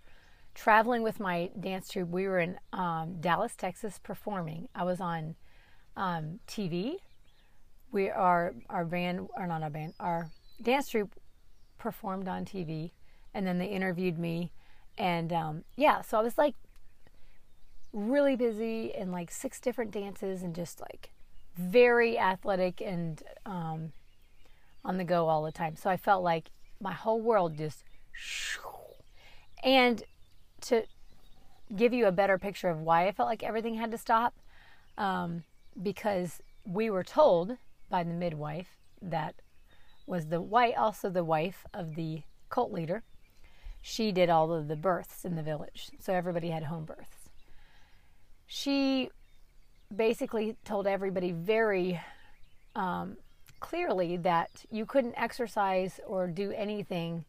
traveling 0.54 1.02
with 1.02 1.18
my 1.18 1.50
dance 1.58 1.88
troupe. 1.88 2.10
We 2.10 2.28
were 2.28 2.38
in 2.38 2.58
um, 2.74 3.16
Dallas, 3.20 3.56
Texas 3.56 3.98
performing. 4.02 4.68
I 4.74 4.84
was 4.84 5.00
on 5.00 5.36
um, 5.96 6.40
TV. 6.46 6.96
We 7.90 8.10
are, 8.10 8.54
our 8.68 8.84
band, 8.84 9.28
or 9.36 9.46
not 9.46 9.62
our 9.62 9.70
band, 9.70 9.94
our 9.98 10.30
dance 10.62 10.88
troupe 10.88 11.14
performed 11.78 12.28
on 12.28 12.44
TV 12.44 12.92
and 13.34 13.46
then 13.46 13.58
they 13.58 13.66
interviewed 13.66 14.18
me. 14.18 14.52
And 14.98 15.32
um, 15.32 15.64
yeah, 15.76 16.02
so 16.02 16.18
I 16.18 16.22
was 16.22 16.38
like 16.38 16.54
really 17.92 18.36
busy 18.36 18.92
in 18.96 19.10
like 19.12 19.30
six 19.30 19.60
different 19.60 19.90
dances 19.90 20.42
and 20.42 20.54
just 20.54 20.80
like 20.80 21.10
very 21.56 22.18
athletic 22.18 22.80
and 22.80 23.22
um, 23.44 23.92
on 24.84 24.96
the 24.96 25.04
go 25.04 25.28
all 25.28 25.42
the 25.42 25.52
time. 25.52 25.76
So 25.76 25.90
I 25.90 25.96
felt 25.96 26.22
like 26.22 26.50
my 26.80 26.92
whole 26.92 27.20
world 27.20 27.56
just. 27.56 27.84
And 29.62 30.02
to 30.62 30.84
give 31.74 31.92
you 31.92 32.06
a 32.06 32.12
better 32.12 32.38
picture 32.38 32.68
of 32.68 32.80
why 32.80 33.06
I 33.06 33.12
felt 33.12 33.28
like 33.28 33.42
everything 33.42 33.74
had 33.74 33.90
to 33.92 33.98
stop, 33.98 34.34
um, 34.98 35.44
because 35.80 36.40
we 36.64 36.90
were 36.90 37.04
told 37.04 37.56
by 37.88 38.02
the 38.04 38.12
midwife 38.12 38.76
that 39.00 39.34
was 40.06 40.26
the 40.26 40.40
wife, 40.40 40.74
also 40.76 41.10
the 41.10 41.24
wife 41.24 41.64
of 41.72 41.94
the 41.94 42.22
cult 42.48 42.72
leader. 42.72 43.02
She 43.80 44.12
did 44.12 44.30
all 44.30 44.52
of 44.52 44.68
the 44.68 44.76
births 44.76 45.24
in 45.24 45.34
the 45.34 45.42
village, 45.42 45.90
so 45.98 46.12
everybody 46.12 46.50
had 46.50 46.64
home 46.64 46.84
births. 46.84 47.30
She 48.46 49.10
basically 49.94 50.56
told 50.64 50.86
everybody 50.86 51.32
very 51.32 52.00
um, 52.74 53.16
clearly 53.60 54.16
that 54.18 54.50
you 54.70 54.86
couldn't 54.86 55.14
exercise 55.16 56.00
or 56.06 56.26
do 56.26 56.52
anything 56.52 57.24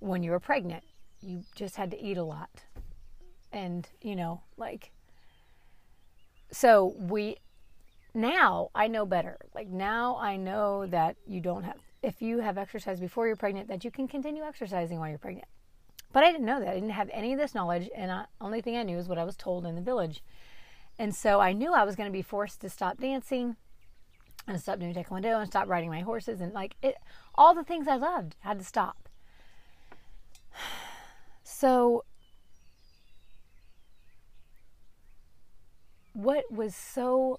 when 0.00 0.22
you 0.22 0.30
were 0.30 0.40
pregnant. 0.40 0.84
You 1.20 1.42
just 1.54 1.76
had 1.76 1.90
to 1.90 2.02
eat 2.02 2.16
a 2.16 2.24
lot. 2.24 2.64
And, 3.52 3.88
you 4.02 4.14
know, 4.14 4.42
like, 4.56 4.92
so 6.50 6.94
we, 6.98 7.36
now 8.14 8.70
I 8.74 8.88
know 8.88 9.04
better. 9.06 9.38
Like, 9.54 9.68
now 9.68 10.16
I 10.16 10.36
know 10.36 10.86
that 10.86 11.16
you 11.26 11.40
don't 11.40 11.64
have, 11.64 11.78
if 12.02 12.22
you 12.22 12.40
have 12.40 12.58
exercised 12.58 13.00
before 13.00 13.26
you're 13.26 13.36
pregnant, 13.36 13.68
that 13.68 13.84
you 13.84 13.90
can 13.90 14.08
continue 14.08 14.42
exercising 14.42 14.98
while 14.98 15.08
you're 15.08 15.18
pregnant. 15.18 15.48
But 16.12 16.24
I 16.24 16.32
didn't 16.32 16.46
know 16.46 16.60
that. 16.60 16.68
I 16.68 16.74
didn't 16.74 16.90
have 16.90 17.10
any 17.12 17.32
of 17.32 17.38
this 17.38 17.54
knowledge, 17.54 17.90
and 17.94 18.10
the 18.10 18.26
only 18.40 18.60
thing 18.60 18.76
I 18.76 18.82
knew 18.82 18.98
is 18.98 19.08
what 19.08 19.18
I 19.18 19.24
was 19.24 19.36
told 19.36 19.66
in 19.66 19.74
the 19.74 19.82
village. 19.82 20.22
And 20.98 21.14
so 21.14 21.40
I 21.40 21.52
knew 21.52 21.74
I 21.74 21.84
was 21.84 21.96
going 21.96 22.08
to 22.08 22.12
be 22.12 22.22
forced 22.22 22.60
to 22.62 22.68
stop 22.68 22.98
dancing 22.98 23.56
and 24.46 24.60
stop 24.60 24.78
doing 24.78 24.94
taekwondo 24.94 25.38
and 25.38 25.48
stop 25.48 25.68
riding 25.68 25.90
my 25.90 26.00
horses 26.00 26.40
and 26.40 26.52
like 26.52 26.74
it, 26.82 26.96
all 27.34 27.54
the 27.54 27.62
things 27.62 27.86
I 27.86 27.96
loved 27.96 28.36
had 28.40 28.58
to 28.58 28.64
stop. 28.64 29.08
So 31.50 32.04
what 36.12 36.52
was 36.52 36.76
so 36.76 37.38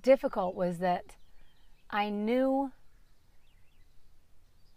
difficult 0.00 0.54
was 0.54 0.78
that 0.78 1.16
I 1.88 2.10
knew 2.10 2.72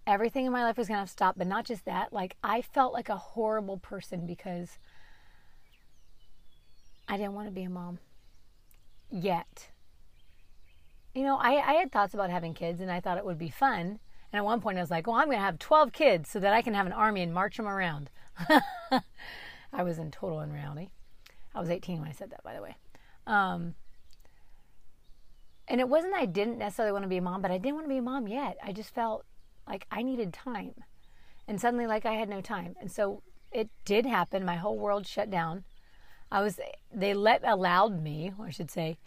everything 0.06 0.46
in 0.46 0.52
my 0.52 0.64
life 0.64 0.78
was 0.78 0.88
going 0.88 1.04
to 1.04 1.12
stop, 1.12 1.36
but 1.38 1.48
not 1.48 1.66
just 1.66 1.86
that. 1.86 2.14
Like, 2.14 2.36
I 2.44 2.62
felt 2.62 2.94
like 2.94 3.10
a 3.10 3.18
horrible 3.18 3.78
person 3.78 4.26
because 4.26 4.78
I 7.08 7.18
didn't 7.18 7.34
want 7.34 7.48
to 7.48 7.54
be 7.54 7.64
a 7.64 7.70
mom 7.70 8.00
yet. 9.10 9.70
You 11.14 11.24
know, 11.24 11.38
I, 11.38 11.52
I 11.56 11.74
had 11.74 11.92
thoughts 11.92 12.14
about 12.14 12.30
having 12.30 12.54
kids 12.54 12.82
and 12.82 12.92
I 12.92 13.00
thought 13.00 13.18
it 13.18 13.26
would 13.26 13.38
be 13.38 13.50
fun. 13.50 14.00
And 14.32 14.40
at 14.40 14.46
one 14.46 14.62
point 14.62 14.78
I 14.78 14.82
was 14.82 14.90
like, 14.92 15.06
well, 15.06 15.16
I'm 15.16 15.28
going 15.28 15.38
to 15.38 15.44
have 15.44 15.60
12 15.60 15.94
kids 15.94 16.30
so 16.30 16.40
that 16.40 16.54
I 16.54 16.62
can 16.62 16.74
have 16.74 16.88
an 16.88 16.92
army 16.92 17.22
and 17.22 17.34
march 17.34 17.58
them 17.58 17.68
around. 17.68 18.10
I 19.72 19.84
was 19.84 20.00
in 20.00 20.12
total 20.12 20.40
unreality. 20.40 20.90
I 21.54 21.60
was 21.60 21.70
18 21.70 22.00
when 22.00 22.10
I 22.10 22.14
said 22.14 22.32
that, 22.32 22.44
by 22.44 22.56
the 22.56 22.62
way. 22.62 22.76
Um, 23.28 23.76
and 25.68 25.80
it 25.80 25.88
wasn't 25.88 26.16
I 26.16 26.26
didn't 26.26 26.58
necessarily 26.58 26.92
want 26.92 27.04
to 27.04 27.10
be 27.10 27.18
a 27.18 27.22
mom, 27.22 27.42
but 27.42 27.52
I 27.52 27.58
didn't 27.58 27.76
want 27.76 27.86
to 27.86 27.90
be 27.90 27.98
a 27.98 28.02
mom 28.02 28.28
yet. 28.28 28.58
I 28.64 28.72
just 28.72 28.94
felt 28.94 29.24
like 29.68 29.86
I 29.92 30.02
needed 30.02 30.34
time. 30.34 30.74
And 31.48 31.60
suddenly, 31.60 31.88
like, 31.88 32.06
I 32.06 32.14
had 32.14 32.30
no 32.30 32.42
time. 32.42 32.76
And 32.80 32.92
so 32.92 33.22
it 33.52 33.70
did 33.86 34.06
happen. 34.06 34.46
My 34.46 34.56
whole 34.56 34.78
world 34.78 35.06
shut 35.06 35.30
down. 35.30 35.64
I 36.32 36.42
was, 36.42 36.60
they 36.92 37.14
let, 37.14 37.42
allowed 37.44 38.02
me, 38.02 38.32
I 38.42 38.50
should 38.50 38.72
say, 38.72 38.98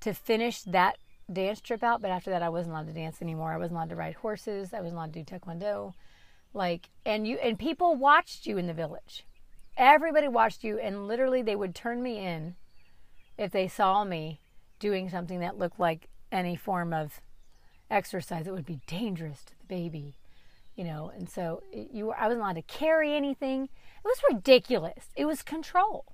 to 0.00 0.12
finish 0.12 0.62
that 0.62 0.98
dance 1.32 1.60
trip 1.60 1.82
out. 1.82 2.02
But 2.02 2.10
after 2.10 2.30
that, 2.30 2.42
I 2.42 2.48
wasn't 2.48 2.74
allowed 2.74 2.88
to 2.88 2.92
dance 2.92 3.22
anymore. 3.22 3.52
I 3.52 3.56
wasn't 3.56 3.76
allowed 3.76 3.90
to 3.90 3.96
ride 3.96 4.16
horses. 4.16 4.74
I 4.74 4.80
wasn't 4.80 4.96
allowed 4.96 5.12
to 5.14 5.22
do 5.22 5.38
taekwondo. 5.38 5.94
Like, 6.52 6.90
and 7.04 7.26
you 7.26 7.36
and 7.36 7.58
people 7.58 7.94
watched 7.94 8.46
you 8.46 8.58
in 8.58 8.66
the 8.66 8.72
village. 8.72 9.24
Everybody 9.76 10.26
watched 10.26 10.64
you, 10.64 10.78
and 10.78 11.06
literally 11.06 11.42
they 11.42 11.56
would 11.56 11.74
turn 11.74 12.02
me 12.02 12.18
in 12.18 12.56
if 13.36 13.50
they 13.50 13.68
saw 13.68 14.04
me 14.04 14.40
doing 14.78 15.10
something 15.10 15.40
that 15.40 15.58
looked 15.58 15.78
like 15.78 16.08
any 16.32 16.56
form 16.56 16.92
of 16.92 17.20
exercise. 17.90 18.46
It 18.46 18.52
would 18.52 18.66
be 18.66 18.80
dangerous 18.86 19.42
to 19.44 19.52
the 19.58 19.66
baby, 19.66 20.14
you 20.74 20.84
know. 20.84 21.10
And 21.16 21.28
so 21.28 21.62
you, 21.72 22.06
were, 22.06 22.16
I 22.16 22.26
wasn't 22.26 22.42
allowed 22.42 22.54
to 22.54 22.62
carry 22.62 23.14
anything. 23.14 23.64
It 23.64 24.04
was 24.04 24.20
ridiculous. 24.30 25.06
It 25.16 25.24
was 25.24 25.42
control. 25.42 26.04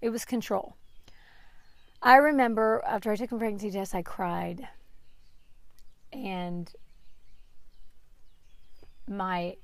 It 0.00 0.10
was 0.10 0.24
control. 0.24 0.76
I 2.02 2.16
remember 2.16 2.82
after 2.86 3.12
I 3.12 3.16
took 3.16 3.30
a 3.30 3.38
pregnancy 3.38 3.70
test, 3.70 3.94
I 3.94 4.02
cried, 4.02 4.66
and 6.12 6.68
my 9.08 9.56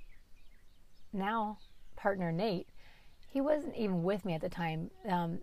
now 1.13 1.59
partner 1.97 2.31
Nate, 2.31 2.69
he 3.29 3.41
wasn't 3.41 3.75
even 3.75 4.05
with 4.05 4.25
me 4.25 4.35
at 4.35 4.41
the 4.41 4.49
time. 4.49 4.91
Um, 5.09 5.41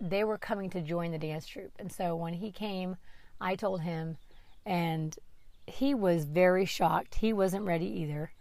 they 0.00 0.22
were 0.22 0.38
coming 0.38 0.70
to 0.70 0.80
join 0.80 1.10
the 1.10 1.18
dance 1.18 1.46
troupe, 1.46 1.72
and 1.80 1.90
so 1.90 2.14
when 2.14 2.34
he 2.34 2.52
came, 2.52 2.96
I 3.40 3.56
told 3.56 3.80
him, 3.80 4.16
and 4.64 5.16
he 5.66 5.94
was 5.94 6.24
very 6.24 6.64
shocked. 6.64 7.16
He 7.16 7.32
wasn't 7.32 7.64
ready 7.64 7.86
either, 7.86 8.32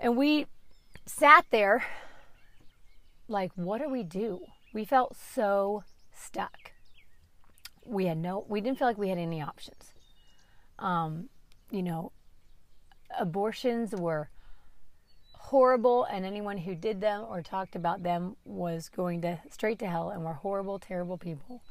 and 0.00 0.16
we 0.16 0.46
sat 1.06 1.46
there 1.50 1.84
like, 3.28 3.52
what 3.54 3.80
do 3.80 3.88
we 3.88 4.02
do? 4.02 4.40
We 4.72 4.84
felt 4.84 5.16
so 5.16 5.84
stuck. 6.14 6.72
We 7.84 8.06
had 8.06 8.18
no, 8.18 8.44
we 8.48 8.60
didn't 8.60 8.78
feel 8.78 8.88
like 8.88 8.98
we 8.98 9.08
had 9.08 9.18
any 9.18 9.40
options. 9.40 9.92
Um, 10.78 11.28
you 11.70 11.82
know, 11.82 12.12
abortions 13.18 13.94
were 13.94 14.30
horrible, 15.32 16.04
and 16.04 16.26
anyone 16.26 16.58
who 16.58 16.74
did 16.74 17.00
them 17.00 17.24
or 17.28 17.42
talked 17.42 17.74
about 17.74 18.02
them 18.02 18.36
was 18.44 18.90
going 18.90 19.22
to 19.22 19.38
straight 19.50 19.78
to 19.78 19.86
hell 19.86 20.10
and 20.10 20.22
were 20.22 20.34
horrible, 20.34 20.78
terrible 20.78 21.16
people. 21.16 21.62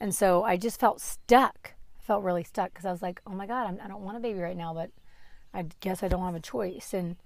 And 0.00 0.14
so 0.14 0.42
I 0.42 0.56
just 0.56 0.80
felt 0.80 1.00
stuck. 1.00 1.74
Felt 2.02 2.24
really 2.24 2.44
stuck 2.44 2.72
because 2.72 2.84
I 2.84 2.90
was 2.90 3.02
like, 3.02 3.20
oh 3.26 3.32
my 3.32 3.46
God, 3.46 3.68
I'm, 3.68 3.78
I 3.80 3.84
do 3.84 3.90
not 3.90 4.00
want 4.00 4.16
a 4.16 4.20
baby 4.20 4.40
right 4.40 4.56
now, 4.56 4.74
but 4.74 4.90
I 5.54 5.66
guess 5.80 6.02
I 6.02 6.08
don't 6.08 6.24
have 6.24 6.34
a 6.34 6.40
choice. 6.40 6.92
And 6.92 7.16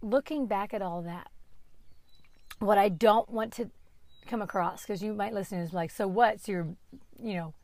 looking 0.00 0.46
back 0.46 0.72
at 0.72 0.82
all 0.82 1.02
that, 1.02 1.28
what 2.60 2.78
I 2.78 2.88
don't 2.88 3.28
want 3.30 3.52
to 3.54 3.70
come 4.26 4.42
across, 4.42 4.82
because 4.82 5.02
you 5.02 5.12
might 5.12 5.32
listen 5.32 5.58
is 5.58 5.72
like, 5.72 5.90
so 5.90 6.06
what? 6.06 6.40
So 6.40 6.52
you're, 6.52 6.68
you 7.18 7.34
know, 7.34 7.54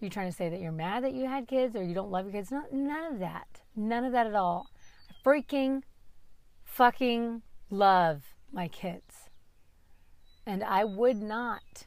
you 0.00 0.10
trying 0.10 0.30
to 0.30 0.36
say 0.36 0.48
that 0.48 0.60
you're 0.60 0.72
mad 0.72 1.04
that 1.04 1.14
you 1.14 1.26
had 1.26 1.48
kids 1.48 1.74
or 1.74 1.82
you 1.82 1.94
don't 1.94 2.10
love 2.10 2.26
your 2.26 2.32
kids? 2.32 2.50
Not, 2.50 2.72
none 2.72 3.14
of 3.14 3.18
that. 3.18 3.60
None 3.74 4.04
of 4.04 4.12
that 4.12 4.26
at 4.26 4.34
all. 4.34 4.68
I 5.10 5.28
freaking 5.28 5.82
fucking 6.64 7.42
love 7.70 8.22
my 8.52 8.68
kids. 8.68 9.30
And 10.46 10.62
I 10.62 10.84
would 10.84 11.20
not 11.20 11.86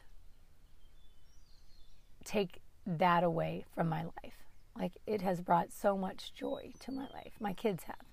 take 2.24 2.60
that 2.86 3.24
away 3.24 3.64
from 3.74 3.88
my 3.88 4.02
life. 4.02 4.46
Like 4.78 4.92
it 5.06 5.22
has 5.22 5.40
brought 5.40 5.72
so 5.72 5.96
much 5.96 6.32
joy 6.34 6.72
to 6.80 6.92
my 6.92 7.06
life. 7.12 7.34
My 7.40 7.52
kids 7.52 7.84
have. 7.84 8.06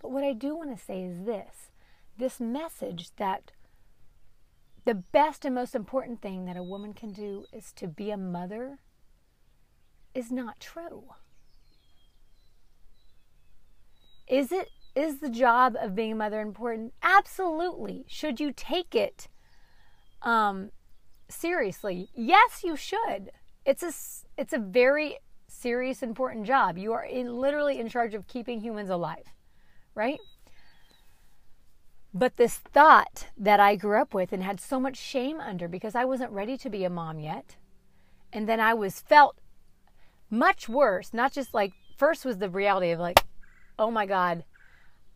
But 0.00 0.10
what 0.10 0.24
I 0.24 0.32
do 0.32 0.56
want 0.56 0.76
to 0.76 0.84
say 0.84 1.02
is 1.02 1.24
this 1.24 1.70
this 2.18 2.40
message 2.40 3.10
that 3.16 3.52
the 4.84 4.94
best 4.94 5.44
and 5.44 5.54
most 5.54 5.74
important 5.74 6.20
thing 6.20 6.44
that 6.44 6.56
a 6.56 6.62
woman 6.62 6.92
can 6.92 7.12
do 7.12 7.44
is 7.52 7.72
to 7.74 7.86
be 7.86 8.10
a 8.10 8.16
mother 8.16 8.78
is 10.14 10.30
not 10.30 10.60
true. 10.60 11.04
Is 14.28 14.52
it 14.52 14.68
is 14.94 15.18
the 15.18 15.30
job 15.30 15.76
of 15.80 15.94
being 15.94 16.12
a 16.12 16.16
mother 16.16 16.40
important? 16.40 16.92
Absolutely. 17.02 18.04
Should 18.08 18.40
you 18.40 18.52
take 18.54 18.94
it 18.94 19.28
um, 20.20 20.70
seriously? 21.28 22.08
Yes, 22.14 22.62
you 22.64 22.76
should. 22.76 23.30
It's 23.64 23.82
a 23.82 23.92
it's 24.40 24.52
a 24.52 24.58
very 24.58 25.18
serious, 25.46 26.02
important 26.02 26.46
job. 26.46 26.76
You 26.76 26.92
are 26.92 27.04
in, 27.04 27.36
literally 27.36 27.78
in 27.78 27.88
charge 27.88 28.14
of 28.14 28.26
keeping 28.26 28.60
humans 28.60 28.90
alive, 28.90 29.24
right? 29.94 30.18
But 32.14 32.36
this 32.36 32.56
thought 32.56 33.28
that 33.38 33.60
I 33.60 33.76
grew 33.76 34.00
up 34.00 34.12
with 34.12 34.32
and 34.32 34.42
had 34.42 34.60
so 34.60 34.80
much 34.80 34.96
shame 34.96 35.40
under 35.40 35.68
because 35.68 35.94
I 35.94 36.04
wasn't 36.04 36.32
ready 36.32 36.56
to 36.58 36.68
be 36.68 36.84
a 36.84 36.90
mom 36.90 37.20
yet, 37.20 37.56
and 38.32 38.48
then 38.48 38.60
I 38.60 38.74
was 38.74 39.00
felt 39.00 39.38
much 40.28 40.68
worse. 40.68 41.14
Not 41.14 41.32
just 41.32 41.54
like, 41.54 41.72
first 41.96 42.24
was 42.24 42.38
the 42.38 42.50
reality 42.50 42.90
of 42.90 43.00
like, 43.00 43.22
oh 43.78 43.90
my 43.90 44.06
God, 44.06 44.44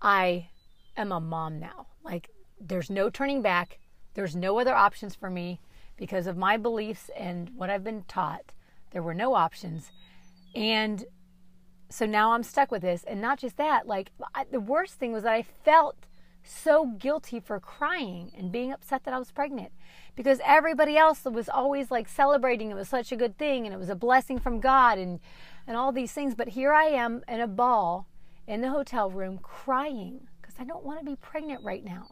I 0.01 0.49
am 0.97 1.13
a 1.13 1.21
mom 1.21 1.59
now. 1.59 1.89
Like, 2.05 2.31
there's 2.61 2.91
no 2.91 3.11
turning 3.11 3.43
back. 3.43 3.79
There's 4.15 4.37
no 4.37 4.59
other 4.59 4.75
options 4.75 5.15
for 5.15 5.29
me 5.29 5.61
because 5.97 6.27
of 6.27 6.37
my 6.37 6.57
beliefs 6.57 7.11
and 7.17 7.51
what 7.57 7.71
I've 7.71 7.85
been 7.85 8.05
taught. 8.09 8.53
There 8.91 9.03
were 9.03 9.15
no 9.15 9.35
options. 9.35 9.91
And 10.55 11.05
so 11.89 12.07
now 12.07 12.33
I'm 12.33 12.43
stuck 12.43 12.71
with 12.71 12.83
this. 12.83 13.05
And 13.05 13.21
not 13.21 13.39
just 13.39 13.57
that, 13.57 13.87
like, 13.87 14.11
I, 14.35 14.45
the 14.51 14.61
worst 14.61 14.95
thing 14.95 15.13
was 15.13 15.23
that 15.23 15.33
I 15.33 15.43
felt 15.43 15.97
so 16.43 16.87
guilty 16.99 17.41
for 17.41 17.59
crying 17.59 18.31
and 18.37 18.53
being 18.53 18.73
upset 18.73 19.05
that 19.05 19.15
I 19.15 19.19
was 19.19 19.33
pregnant 19.33 19.73
because 20.15 20.41
everybody 20.45 20.97
else 20.97 21.25
was 21.25 21.49
always 21.49 21.91
like 21.91 22.09
celebrating 22.09 22.71
it 22.71 22.75
was 22.75 22.89
such 22.89 23.11
a 23.11 23.17
good 23.17 23.37
thing 23.37 23.67
and 23.67 23.75
it 23.75 23.79
was 23.79 23.89
a 23.89 23.97
blessing 23.97 24.39
from 24.39 24.61
God 24.61 24.97
and 24.97 25.19
and 25.67 25.77
all 25.77 25.91
these 25.91 26.13
things 26.13 26.37
but 26.37 26.51
here 26.51 26.73
I 26.73 26.85
am 26.85 27.23
in 27.27 27.41
a 27.41 27.49
ball 27.49 28.07
in 28.47 28.61
the 28.61 28.71
hotel 28.71 29.11
room 29.11 29.39
crying 29.43 30.29
because 30.41 30.55
I 30.59 30.65
don't 30.65 30.85
want 30.85 31.01
to 31.01 31.05
be 31.05 31.17
pregnant 31.17 31.65
right 31.65 31.85
now. 31.85 32.07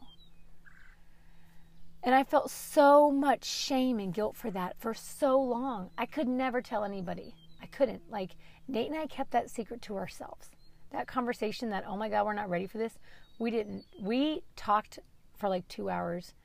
And 2.05 2.13
I 2.13 2.23
felt 2.23 2.51
so 2.51 3.09
much 3.09 3.43
shame 3.43 3.97
and 3.99 4.13
guilt 4.13 4.35
for 4.35 4.51
that 4.51 4.79
for 4.79 4.93
so 4.93 5.41
long. 5.41 5.89
I 5.97 6.05
could 6.05 6.27
never 6.27 6.61
tell 6.61 6.83
anybody. 6.83 7.33
I 7.61 7.65
couldn't. 7.65 8.03
Like 8.11 8.35
Nate 8.67 8.91
and 8.91 8.99
I 8.99 9.07
kept 9.07 9.31
that 9.31 9.49
secret 9.49 9.81
to 9.83 9.97
ourselves. 9.97 10.51
That 10.91 11.07
conversation 11.07 11.71
that, 11.71 11.83
oh 11.87 11.97
my 11.97 12.07
God, 12.07 12.27
we're 12.27 12.33
not 12.33 12.49
ready 12.49 12.67
for 12.67 12.77
this. 12.77 12.99
We 13.39 13.49
didn't. 13.49 13.85
We 13.99 14.43
talked 14.55 14.99
for 15.35 15.49
like 15.49 15.67
two 15.67 15.89
hours 15.89 16.35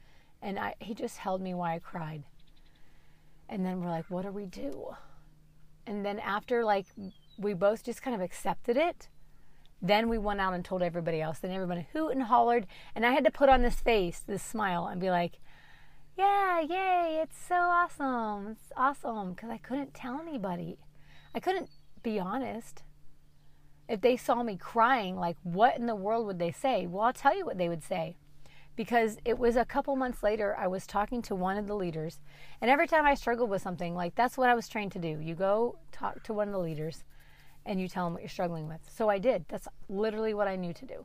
and 0.40 0.59
I, 0.59 0.75
he 0.81 0.94
just 0.94 1.18
held 1.18 1.42
me 1.42 1.53
while 1.53 1.75
I 1.75 1.79
cried. 1.79 2.25
And 3.46 3.66
then 3.66 3.83
we're 3.83 3.90
like, 3.90 4.07
what 4.09 4.23
do 4.23 4.31
we 4.31 4.46
do? 4.46 4.94
And 5.87 6.07
then 6.07 6.18
after 6.20 6.64
like 6.64 6.87
we 7.38 7.53
both 7.53 7.85
just 7.85 8.01
kind 8.01 8.14
of 8.14 8.23
accepted 8.23 8.79
it, 8.79 9.09
then 9.83 10.09
we 10.09 10.18
went 10.18 10.40
out 10.40 10.55
and 10.55 10.64
told 10.64 10.83
everybody 10.83 11.20
else. 11.20 11.38
Then 11.38 11.51
everybody 11.51 11.87
hoot 11.92 12.12
and 12.12 12.25
hollered, 12.25 12.66
and 12.94 13.05
I 13.07 13.12
had 13.12 13.25
to 13.25 13.31
put 13.31 13.49
on 13.49 13.62
this 13.62 13.81
face, 13.81 14.20
this 14.20 14.42
smile, 14.42 14.87
and 14.87 15.01
be 15.01 15.11
like, 15.11 15.40
"Yeah, 16.20 16.61
yay! 16.61 17.18
It's 17.22 17.38
so 17.38 17.54
awesome! 17.54 18.48
It's 18.48 18.72
awesome!" 18.76 19.33
Because 19.33 19.48
I 19.48 19.56
couldn't 19.56 19.94
tell 19.94 20.20
anybody. 20.20 20.76
I 21.35 21.40
couldn't 21.40 21.70
be 22.02 22.20
honest. 22.20 22.83
If 23.88 24.02
they 24.02 24.18
saw 24.18 24.42
me 24.42 24.59
crying, 24.59 25.16
like, 25.16 25.38
what 25.44 25.78
in 25.78 25.87
the 25.87 25.94
world 25.94 26.26
would 26.26 26.38
they 26.38 26.52
say? 26.52 26.87
Well, 26.87 27.04
I'll 27.04 27.14
tell 27.14 27.35
you 27.35 27.46
what 27.46 27.56
they 27.56 27.70
would 27.70 27.83
say 27.83 28.16
because 28.76 29.16
it 29.24 29.38
was 29.38 29.56
a 29.56 29.64
couple 29.64 29.96
months 29.96 30.22
later 30.22 30.54
I 30.59 30.66
was 30.66 30.87
talking 30.87 31.22
to 31.22 31.35
one 31.35 31.56
of 31.56 31.66
the 31.66 31.74
leaders 31.74 32.20
and 32.61 32.70
every 32.70 32.87
time 32.87 33.06
I 33.06 33.14
struggled 33.14 33.48
with 33.48 33.62
something 33.62 33.94
like 33.94 34.14
that's 34.14 34.38
what 34.38 34.48
I 34.48 34.54
was 34.54 34.68
trained 34.68 34.92
to 34.92 34.98
do 34.98 35.18
you 35.20 35.35
go 35.35 35.78
talk 35.90 36.22
to 36.24 36.33
one 36.33 36.48
of 36.48 36.52
the 36.52 36.61
leaders 36.61 37.04
and 37.66 37.80
you 37.80 37.88
tell 37.88 38.04
them 38.04 38.12
what 38.12 38.22
you're 38.22 38.28
struggling 38.28 38.68
with 38.68 38.80
so 38.88 39.09
I 39.09 39.18
did 39.18 39.44
that's 39.48 39.68
literally 39.88 40.35
what 40.35 40.48
I 40.48 40.56
knew 40.56 40.72
to 40.72 40.87
do 40.87 41.04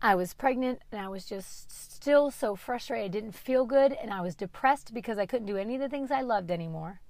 I 0.00 0.14
was 0.14 0.34
pregnant 0.34 0.80
and 0.92 1.00
I 1.00 1.08
was 1.08 1.24
just 1.24 1.70
still 1.70 2.30
so 2.30 2.54
frustrated 2.54 3.04
I 3.04 3.08
didn't 3.08 3.34
feel 3.34 3.64
good 3.64 3.92
and 3.92 4.12
I 4.12 4.20
was 4.20 4.34
depressed 4.34 4.92
because 4.92 5.18
I 5.18 5.26
couldn't 5.26 5.46
do 5.46 5.56
any 5.56 5.74
of 5.74 5.80
the 5.80 5.88
things 5.88 6.10
I 6.10 6.20
loved 6.20 6.50
anymore 6.50 7.00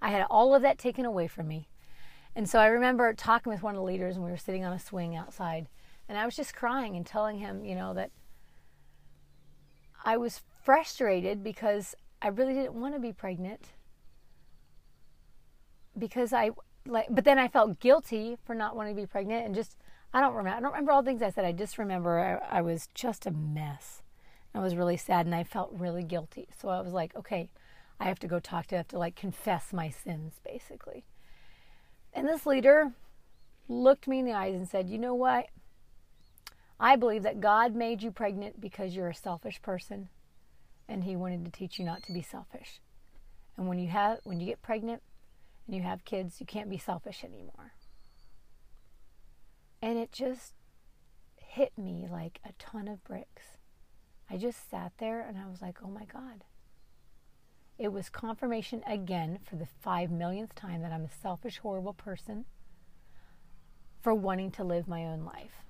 I 0.00 0.10
had 0.10 0.26
all 0.30 0.54
of 0.54 0.62
that 0.62 0.78
taken 0.78 1.04
away 1.04 1.28
from 1.28 1.46
me 1.46 1.68
and 2.34 2.48
so 2.48 2.58
I 2.58 2.66
remember 2.66 3.12
talking 3.12 3.52
with 3.52 3.62
one 3.62 3.74
of 3.74 3.80
the 3.80 3.84
leaders 3.84 4.16
and 4.16 4.24
we 4.24 4.30
were 4.30 4.36
sitting 4.36 4.64
on 4.64 4.72
a 4.72 4.78
swing 4.78 5.14
outside 5.14 5.68
and 6.08 6.18
I 6.18 6.24
was 6.24 6.36
just 6.36 6.54
crying 6.54 6.96
and 6.96 7.06
telling 7.06 7.38
him, 7.38 7.64
you 7.64 7.74
know, 7.74 7.94
that 7.94 8.10
I 10.04 10.16
was 10.16 10.42
frustrated 10.62 11.42
because 11.42 11.94
I 12.20 12.28
really 12.28 12.54
didn't 12.54 12.74
want 12.74 12.94
to 12.94 13.00
be 13.00 13.12
pregnant. 13.12 13.68
Because 15.98 16.32
I 16.32 16.50
like 16.86 17.06
but 17.10 17.24
then 17.24 17.38
I 17.38 17.48
felt 17.48 17.80
guilty 17.80 18.36
for 18.44 18.54
not 18.54 18.74
wanting 18.74 18.96
to 18.96 19.02
be 19.02 19.06
pregnant 19.06 19.46
and 19.46 19.54
just 19.54 19.76
I 20.12 20.20
don't 20.20 20.34
remember 20.34 20.56
I 20.56 20.60
don't 20.60 20.72
remember 20.72 20.92
all 20.92 21.02
the 21.02 21.10
things 21.10 21.22
I 21.22 21.30
said. 21.30 21.44
I 21.44 21.52
just 21.52 21.78
remember 21.78 22.18
I, 22.18 22.58
I 22.58 22.60
was 22.62 22.88
just 22.94 23.26
a 23.26 23.30
mess. 23.30 24.02
I 24.54 24.60
was 24.60 24.76
really 24.76 24.96
sad 24.96 25.26
and 25.26 25.34
I 25.34 25.44
felt 25.44 25.70
really 25.72 26.02
guilty. 26.02 26.48
So 26.60 26.68
I 26.68 26.80
was 26.80 26.92
like, 26.92 27.16
okay, 27.16 27.48
I 27.98 28.04
have 28.04 28.18
to 28.20 28.26
go 28.26 28.38
talk 28.38 28.66
to 28.68 28.76
I 28.76 28.78
have 28.78 28.88
to 28.88 28.98
like 28.98 29.16
confess 29.16 29.72
my 29.72 29.88
sins 29.88 30.40
basically. 30.44 31.04
And 32.12 32.28
this 32.28 32.44
leader 32.44 32.92
looked 33.68 34.06
me 34.06 34.18
in 34.18 34.26
the 34.26 34.32
eyes 34.32 34.54
and 34.54 34.68
said, 34.68 34.90
"You 34.90 34.98
know 34.98 35.14
what? 35.14 35.46
I 36.78 36.96
believe 36.96 37.22
that 37.22 37.40
God 37.40 37.74
made 37.74 38.02
you 38.02 38.10
pregnant 38.10 38.60
because 38.60 38.94
you're 38.94 39.08
a 39.08 39.14
selfish 39.14 39.62
person 39.62 40.08
and 40.88 41.04
he 41.04 41.16
wanted 41.16 41.44
to 41.44 41.50
teach 41.50 41.78
you 41.78 41.84
not 41.84 42.02
to 42.02 42.12
be 42.12 42.22
selfish. 42.22 42.80
And 43.56 43.68
when 43.68 43.78
you 43.78 43.88
have 43.88 44.18
when 44.24 44.40
you 44.40 44.46
get 44.46 44.62
pregnant 44.62 45.02
and 45.66 45.76
you 45.76 45.82
have 45.82 46.04
kids, 46.04 46.40
you 46.40 46.46
can't 46.46 46.68
be 46.68 46.78
selfish 46.78 47.24
anymore. 47.24 47.72
And 49.82 49.98
it 49.98 50.12
just 50.12 50.54
hit 51.36 51.76
me 51.76 52.06
like 52.10 52.38
a 52.44 52.52
ton 52.58 52.88
of 52.88 53.04
bricks. 53.04 53.58
I 54.30 54.38
just 54.38 54.70
sat 54.70 54.92
there 54.98 55.20
and 55.20 55.36
I 55.36 55.48
was 55.50 55.60
like, 55.60 55.78
oh 55.84 55.90
my 55.90 56.04
God. 56.04 56.44
It 57.78 57.92
was 57.92 58.08
confirmation 58.08 58.82
again 58.86 59.40
for 59.42 59.56
the 59.56 59.66
five 59.66 60.10
millionth 60.10 60.54
time 60.54 60.82
that 60.82 60.92
I'm 60.92 61.04
a 61.04 61.10
selfish, 61.10 61.58
horrible 61.58 61.94
person 61.94 62.44
for 64.00 64.14
wanting 64.14 64.52
to 64.52 64.64
live 64.64 64.86
my 64.86 65.04
own 65.04 65.24
life. 65.24 65.64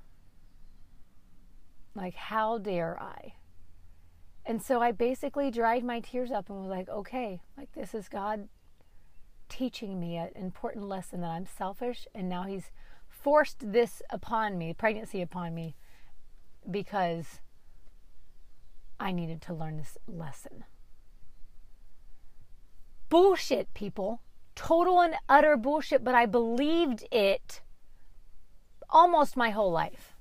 Like, 1.94 2.14
how 2.14 2.58
dare 2.58 3.00
I? 3.00 3.34
And 4.44 4.62
so 4.62 4.80
I 4.80 4.92
basically 4.92 5.50
dried 5.50 5.84
my 5.84 6.00
tears 6.00 6.30
up 6.30 6.50
and 6.50 6.60
was 6.60 6.70
like, 6.70 6.88
okay, 6.88 7.40
like 7.56 7.72
this 7.72 7.94
is 7.94 8.08
God 8.08 8.48
teaching 9.48 10.00
me 10.00 10.16
an 10.16 10.30
important 10.34 10.88
lesson 10.88 11.20
that 11.20 11.30
I'm 11.30 11.46
selfish 11.46 12.06
and 12.14 12.28
now 12.28 12.44
He's 12.44 12.70
forced 13.22 13.72
this 13.72 14.02
upon 14.10 14.58
me, 14.58 14.74
pregnancy 14.74 15.22
upon 15.22 15.54
me, 15.54 15.76
because 16.70 17.40
I 18.98 19.12
needed 19.12 19.40
to 19.42 19.54
learn 19.54 19.76
this 19.76 19.96
lesson. 20.06 20.64
Bullshit, 23.08 23.72
people. 23.74 24.22
Total 24.54 25.00
and 25.00 25.14
utter 25.28 25.56
bullshit, 25.56 26.04
but 26.04 26.14
I 26.14 26.26
believed 26.26 27.04
it 27.10 27.62
almost 28.90 29.36
my 29.36 29.50
whole 29.50 29.72
life. 29.72 30.14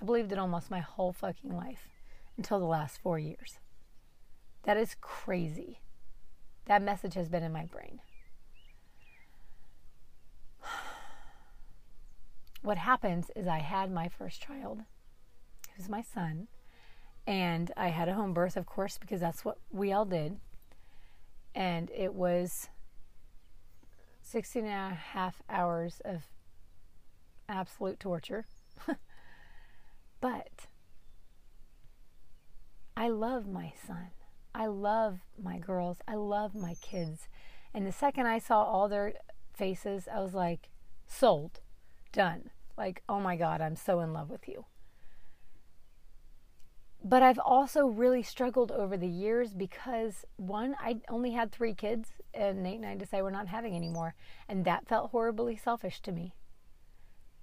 I 0.00 0.04
believed 0.04 0.32
it 0.32 0.38
almost 0.38 0.70
my 0.70 0.80
whole 0.80 1.12
fucking 1.12 1.54
life 1.54 1.88
until 2.36 2.58
the 2.58 2.66
last 2.66 2.98
four 3.02 3.18
years. 3.18 3.58
That 4.64 4.76
is 4.76 4.96
crazy. 5.00 5.80
That 6.66 6.82
message 6.82 7.14
has 7.14 7.28
been 7.28 7.42
in 7.42 7.52
my 7.52 7.64
brain. 7.64 8.00
What 12.66 12.78
happens 12.78 13.30
is 13.36 13.46
I 13.46 13.60
had 13.60 13.92
my 13.92 14.08
first 14.08 14.42
child, 14.42 14.80
who's 15.76 15.88
my 15.88 16.02
son, 16.02 16.48
and 17.24 17.70
I 17.76 17.90
had 17.90 18.08
a 18.08 18.14
home 18.14 18.34
birth, 18.34 18.56
of 18.56 18.66
course, 18.66 18.98
because 18.98 19.20
that's 19.20 19.44
what 19.44 19.58
we 19.70 19.92
all 19.92 20.04
did. 20.04 20.40
And 21.54 21.92
it 21.94 22.12
was 22.12 22.68
16 24.20 24.64
and 24.64 24.92
a 24.92 24.96
half 24.96 25.42
hours 25.48 26.02
of 26.04 26.24
absolute 27.48 28.00
torture. 28.00 28.46
but 30.20 30.66
I 32.96 33.10
love 33.10 33.46
my 33.46 33.74
son. 33.86 34.08
I 34.52 34.66
love 34.66 35.20
my 35.40 35.58
girls. 35.58 35.98
I 36.08 36.16
love 36.16 36.56
my 36.56 36.74
kids. 36.82 37.28
And 37.72 37.86
the 37.86 37.92
second 37.92 38.26
I 38.26 38.40
saw 38.40 38.64
all 38.64 38.88
their 38.88 39.12
faces, 39.54 40.08
I 40.12 40.18
was 40.18 40.34
like, 40.34 40.68
sold, 41.06 41.60
done. 42.10 42.50
Like, 42.76 43.02
oh 43.08 43.20
my 43.20 43.36
God, 43.36 43.60
I'm 43.60 43.76
so 43.76 44.00
in 44.00 44.12
love 44.12 44.30
with 44.30 44.48
you. 44.48 44.66
But 47.02 47.22
I've 47.22 47.38
also 47.38 47.86
really 47.86 48.22
struggled 48.22 48.72
over 48.72 48.96
the 48.96 49.06
years 49.06 49.54
because 49.54 50.24
one, 50.36 50.74
I 50.80 50.96
only 51.08 51.32
had 51.32 51.52
three 51.52 51.74
kids, 51.74 52.08
and 52.34 52.62
Nate 52.62 52.76
and 52.76 52.86
I 52.86 52.96
decided 52.96 53.22
we're 53.22 53.30
not 53.30 53.48
having 53.48 53.74
any 53.74 53.88
more. 53.88 54.14
And 54.48 54.64
that 54.64 54.88
felt 54.88 55.10
horribly 55.12 55.56
selfish 55.56 56.00
to 56.02 56.12
me 56.12 56.34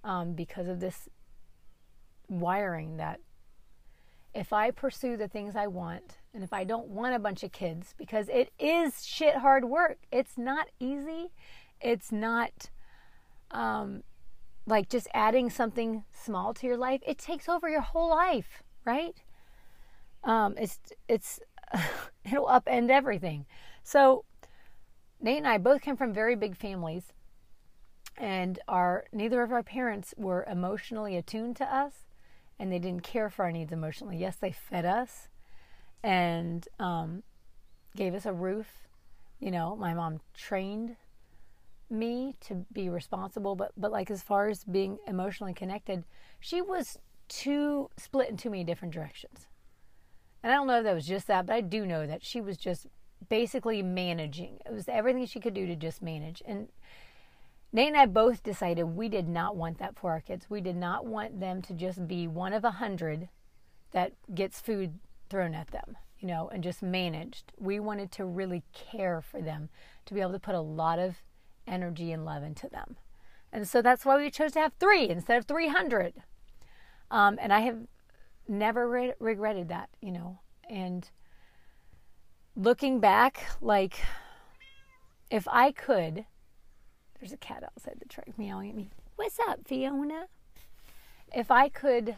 um, 0.02 0.34
because 0.34 0.68
of 0.68 0.80
this 0.80 1.08
wiring 2.28 2.98
that 2.98 3.20
if 4.34 4.52
I 4.52 4.70
pursue 4.70 5.16
the 5.16 5.28
things 5.28 5.54
I 5.56 5.68
want, 5.68 6.18
and 6.34 6.42
if 6.42 6.52
I 6.52 6.64
don't 6.64 6.88
want 6.88 7.14
a 7.14 7.20
bunch 7.20 7.42
of 7.44 7.52
kids, 7.52 7.94
because 7.96 8.28
it 8.28 8.52
is 8.58 9.06
shit 9.06 9.36
hard 9.36 9.64
work, 9.64 9.98
it's 10.10 10.36
not 10.36 10.68
easy. 10.80 11.30
It's 11.80 12.10
not 12.10 12.70
um, 13.50 14.02
like 14.66 14.88
just 14.88 15.08
adding 15.14 15.50
something 15.50 16.04
small 16.12 16.54
to 16.54 16.66
your 16.66 16.76
life. 16.76 17.00
It 17.06 17.18
takes 17.18 17.48
over 17.48 17.68
your 17.68 17.80
whole 17.80 18.10
life, 18.10 18.62
right? 18.84 19.22
Um, 20.22 20.54
it's 20.58 20.78
it's 21.08 21.40
it'll 22.24 22.46
upend 22.46 22.90
everything. 22.90 23.46
So 23.82 24.24
Nate 25.20 25.38
and 25.38 25.46
I 25.48 25.58
both 25.58 25.82
came 25.82 25.96
from 25.96 26.12
very 26.12 26.36
big 26.36 26.56
families, 26.56 27.12
and 28.16 28.58
our 28.68 29.04
neither 29.12 29.42
of 29.42 29.52
our 29.52 29.62
parents 29.62 30.14
were 30.16 30.46
emotionally 30.50 31.16
attuned 31.16 31.56
to 31.56 31.64
us 31.64 32.04
and 32.58 32.70
they 32.70 32.78
didn't 32.78 33.02
care 33.02 33.30
for 33.30 33.44
our 33.44 33.52
needs 33.52 33.72
emotionally. 33.72 34.16
Yes, 34.16 34.36
they 34.36 34.52
fed 34.52 34.84
us 34.84 35.28
and 36.02 36.68
um, 36.78 37.22
gave 37.96 38.14
us 38.14 38.26
a 38.26 38.32
roof. 38.32 38.66
You 39.40 39.50
know, 39.50 39.76
my 39.76 39.94
mom 39.94 40.20
trained 40.34 40.96
me 41.90 42.34
to 42.40 42.66
be 42.72 42.88
responsible, 42.88 43.54
but 43.56 43.72
but 43.76 43.92
like 43.92 44.10
as 44.10 44.22
far 44.22 44.48
as 44.48 44.64
being 44.64 44.98
emotionally 45.06 45.54
connected, 45.54 46.04
she 46.40 46.60
was 46.60 46.98
too 47.28 47.90
split 47.96 48.28
in 48.28 48.36
too 48.36 48.50
many 48.50 48.64
different 48.64 48.94
directions. 48.94 49.46
And 50.42 50.52
I 50.52 50.56
don't 50.56 50.66
know 50.66 50.78
if 50.78 50.84
that 50.84 50.94
was 50.94 51.06
just 51.06 51.26
that, 51.28 51.46
but 51.46 51.54
I 51.54 51.60
do 51.62 51.86
know 51.86 52.06
that 52.06 52.24
she 52.24 52.40
was 52.40 52.56
just 52.56 52.86
basically 53.28 53.82
managing. 53.82 54.58
It 54.66 54.72
was 54.72 54.88
everything 54.88 55.24
she 55.26 55.40
could 55.40 55.54
do 55.54 55.66
to 55.66 55.76
just 55.76 56.02
manage. 56.02 56.42
And 56.44 56.68
Nate 57.72 57.88
and 57.88 57.96
I 57.96 58.06
both 58.06 58.42
decided 58.42 58.84
we 58.84 59.08
did 59.08 59.26
not 59.26 59.56
want 59.56 59.78
that 59.78 59.98
for 59.98 60.10
our 60.10 60.20
kids. 60.20 60.46
We 60.48 60.60
did 60.60 60.76
not 60.76 61.06
want 61.06 61.40
them 61.40 61.62
to 61.62 61.72
just 61.72 62.06
be 62.06 62.28
one 62.28 62.52
of 62.52 62.62
a 62.62 62.72
hundred 62.72 63.28
that 63.92 64.12
gets 64.34 64.60
food 64.60 64.98
thrown 65.30 65.54
at 65.54 65.68
them, 65.68 65.96
you 66.20 66.28
know, 66.28 66.48
and 66.52 66.62
just 66.62 66.82
managed. 66.82 67.52
We 67.58 67.80
wanted 67.80 68.12
to 68.12 68.24
really 68.24 68.62
care 68.72 69.22
for 69.22 69.40
them, 69.40 69.70
to 70.06 70.14
be 70.14 70.20
able 70.20 70.32
to 70.32 70.38
put 70.38 70.54
a 70.54 70.60
lot 70.60 70.98
of 70.98 71.16
energy 71.66 72.12
and 72.12 72.24
love 72.24 72.42
into 72.42 72.68
them. 72.68 72.96
And 73.52 73.68
so 73.68 73.82
that's 73.82 74.04
why 74.04 74.16
we 74.16 74.30
chose 74.30 74.52
to 74.52 74.60
have 74.60 74.72
three 74.80 75.08
instead 75.08 75.38
of 75.38 75.46
300. 75.46 76.14
Um, 77.10 77.38
and 77.40 77.52
I 77.52 77.60
have 77.60 77.78
never 78.48 78.88
re- 78.88 79.14
regretted 79.18 79.68
that, 79.68 79.88
you 80.00 80.10
know. 80.10 80.40
And 80.68 81.08
looking 82.56 82.98
back, 83.00 83.46
like, 83.60 84.00
if 85.30 85.46
I 85.48 85.70
could 85.72 86.26
there's 87.24 87.32
a 87.32 87.38
cat 87.38 87.64
outside 87.64 87.96
the 87.98 88.04
truck 88.04 88.26
meowing 88.36 88.68
at 88.68 88.76
me. 88.76 88.90
What's 89.16 89.38
up, 89.48 89.60
Fiona? 89.66 90.26
If 91.34 91.50
I 91.50 91.70
could 91.70 92.16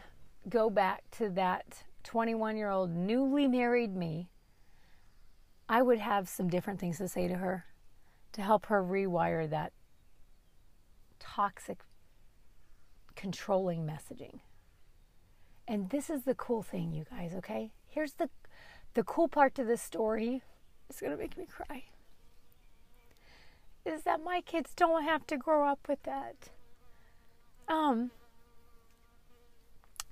go 0.49 0.69
back 0.69 1.03
to 1.11 1.29
that 1.29 1.83
21 2.03 2.57
year 2.57 2.69
old 2.69 2.89
newly 2.89 3.47
married 3.47 3.95
me, 3.95 4.27
I 5.69 5.81
would 5.81 5.99
have 5.99 6.27
some 6.27 6.49
different 6.49 6.81
things 6.81 6.97
to 6.97 7.07
say 7.07 7.29
to 7.29 7.35
her 7.35 7.63
to 8.33 8.41
help 8.41 8.67
her 8.67 8.83
rewire 8.83 9.49
that 9.49 9.73
toxic, 11.19 11.79
controlling 13.15 13.85
messaging. 13.85 14.39
And 15.67 15.89
this 15.89 16.09
is 16.09 16.23
the 16.23 16.35
cool 16.35 16.63
thing, 16.63 16.93
you 16.93 17.05
guys, 17.09 17.33
okay? 17.35 17.71
Here's 17.87 18.13
the 18.13 18.29
the 18.93 19.03
cool 19.03 19.27
part 19.27 19.53
to 19.55 19.63
this 19.63 19.81
story. 19.81 20.41
It's 20.89 21.01
going 21.01 21.11
to 21.11 21.17
make 21.17 21.37
me 21.37 21.45
cry 21.45 21.83
is 23.87 24.03
that 24.03 24.23
my 24.23 24.41
kids 24.41 24.73
don't 24.75 25.03
have 25.03 25.25
to 25.27 25.37
grow 25.37 25.67
up 25.67 25.87
with 25.87 26.03
that. 26.03 26.49
Um, 27.67 28.11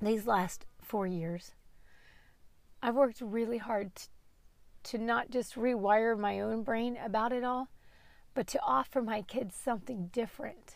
these 0.01 0.25
last 0.25 0.65
four 0.81 1.05
years, 1.05 1.51
I've 2.81 2.95
worked 2.95 3.21
really 3.21 3.57
hard 3.57 3.95
to, 3.95 4.07
to 4.83 4.97
not 4.97 5.29
just 5.29 5.55
rewire 5.55 6.17
my 6.17 6.39
own 6.39 6.63
brain 6.63 6.97
about 7.03 7.33
it 7.33 7.43
all, 7.43 7.67
but 8.35 8.45
to 8.47 8.59
offer 8.61 9.01
my 9.01 9.23
kids 9.23 9.55
something 9.55 10.09
different. 10.13 10.75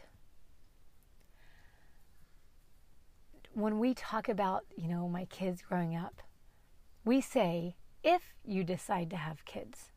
When 3.54 3.78
we 3.78 3.94
talk 3.94 4.30
about, 4.30 4.64
you 4.76 4.88
know, 4.88 5.08
my 5.10 5.26
kids 5.26 5.62
growing 5.62 5.96
up, 5.96 6.24
we 7.04 7.20
say, 7.20 7.76
if 8.02 8.22
you 8.46 8.64
decide 8.64 9.10
to 9.10 9.18
have 9.18 9.44
kids, 9.44 9.92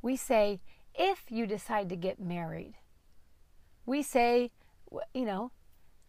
we 0.00 0.16
say, 0.16 0.60
if 0.94 1.24
you 1.28 1.46
decide 1.46 1.88
to 1.88 1.96
get 1.96 2.20
married. 2.20 2.74
We 3.84 4.02
say, 4.02 4.52
you 5.12 5.24
know, 5.24 5.50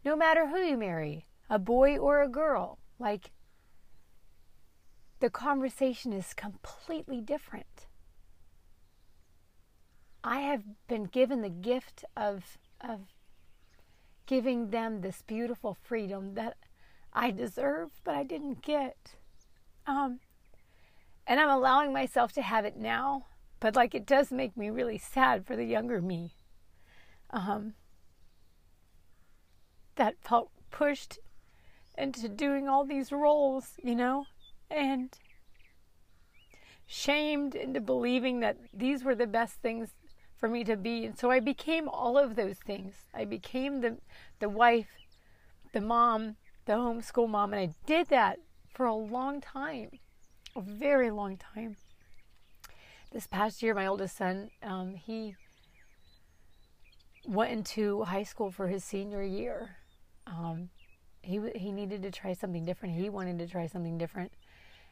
no 0.05 0.15
matter 0.15 0.47
who 0.47 0.57
you 0.57 0.77
marry, 0.77 1.25
a 1.49 1.57
boy 1.57 1.97
or 1.97 2.21
a 2.21 2.27
girl, 2.27 2.77
like 2.99 3.31
the 5.19 5.29
conversation 5.29 6.13
is 6.13 6.33
completely 6.33 7.21
different. 7.21 7.65
I 10.23 10.41
have 10.41 10.63
been 10.87 11.05
given 11.05 11.41
the 11.41 11.49
gift 11.49 12.03
of 12.15 12.57
of 12.81 13.01
giving 14.25 14.69
them 14.69 15.01
this 15.01 15.23
beautiful 15.23 15.75
freedom 15.81 16.35
that 16.35 16.57
I 17.13 17.31
deserve, 17.31 17.89
but 18.03 18.15
I 18.15 18.23
didn't 18.23 18.61
get. 18.61 19.15
Um, 19.87 20.19
and 21.25 21.39
I'm 21.39 21.49
allowing 21.49 21.91
myself 21.91 22.31
to 22.33 22.41
have 22.41 22.63
it 22.65 22.77
now 22.77 23.25
but 23.59 23.75
like 23.75 23.93
it 23.93 24.05
does 24.05 24.31
make 24.31 24.55
me 24.55 24.69
really 24.69 24.97
sad 24.97 25.45
for 25.45 25.55
the 25.55 25.65
younger 25.65 26.01
me 26.01 26.31
um, 27.31 27.73
that 29.95 30.15
felt 30.21 30.49
pushed 30.71 31.19
into 31.97 32.29
doing 32.29 32.69
all 32.69 32.85
these 32.85 33.11
roles, 33.11 33.73
you 33.83 33.95
know, 33.95 34.25
and 34.71 35.17
shamed 36.87 37.53
into 37.53 37.81
believing 37.81 38.39
that 38.39 38.57
these 38.73 39.03
were 39.03 39.15
the 39.15 39.27
best 39.27 39.55
things 39.55 39.89
for 40.39 40.47
me 40.47 40.63
to 40.63 40.75
be. 40.75 41.05
And 41.05 41.17
so 41.17 41.29
I 41.29 41.39
became 41.39 41.87
all 41.89 42.17
of 42.17 42.35
those 42.35 42.57
things. 42.57 42.93
I 43.13 43.25
became 43.25 43.81
the 43.81 43.97
the 44.39 44.49
wife, 44.49 44.87
the 45.73 45.81
mom, 45.81 46.37
the 46.65 46.73
homeschool 46.73 47.29
mom, 47.29 47.53
and 47.53 47.61
I 47.61 47.75
did 47.85 48.07
that 48.07 48.39
for 48.73 48.85
a 48.85 48.95
long 48.95 49.41
time, 49.41 49.99
a 50.55 50.61
very 50.61 51.11
long 51.11 51.37
time. 51.37 51.75
This 53.11 53.27
past 53.27 53.61
year, 53.61 53.73
my 53.73 53.87
oldest 53.87 54.15
son, 54.15 54.51
um, 54.61 54.95
he 54.95 55.35
went 57.27 57.51
into 57.51 58.03
high 58.03 58.23
school 58.23 58.51
for 58.51 58.67
his 58.67 58.83
senior 58.83 59.23
year. 59.23 59.77
Um, 60.27 60.69
he 61.21 61.41
he 61.55 61.71
needed 61.71 62.01
to 62.03 62.11
try 62.11 62.33
something 62.33 62.65
different. 62.65 62.95
He 62.95 63.09
wanted 63.09 63.39
to 63.39 63.47
try 63.47 63.67
something 63.67 63.97
different, 63.97 64.31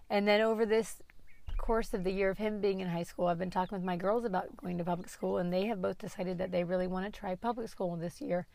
and 0.09 0.27
then 0.27 0.41
over 0.41 0.65
this 0.65 1.01
course 1.57 1.93
of 1.93 2.03
the 2.03 2.11
year 2.11 2.29
of 2.29 2.37
him 2.37 2.61
being 2.61 2.79
in 2.79 2.87
high 2.87 3.03
school, 3.03 3.27
I've 3.27 3.39
been 3.39 3.49
talking 3.49 3.77
with 3.77 3.85
my 3.85 3.97
girls 3.97 4.25
about 4.25 4.55
going 4.57 4.77
to 4.77 4.83
public 4.83 5.09
school, 5.09 5.37
and 5.37 5.51
they 5.51 5.65
have 5.67 5.81
both 5.81 5.97
decided 5.97 6.37
that 6.37 6.51
they 6.51 6.63
really 6.63 6.87
want 6.87 7.05
to 7.05 7.19
try 7.19 7.35
public 7.35 7.69
school 7.69 7.95
this 7.95 8.21
year. 8.21 8.47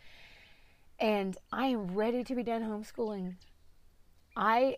And 0.98 1.36
I 1.52 1.66
am 1.66 1.94
ready 1.94 2.24
to 2.24 2.34
be 2.34 2.42
done 2.42 2.62
homeschooling. 2.62 3.34
I 4.36 4.76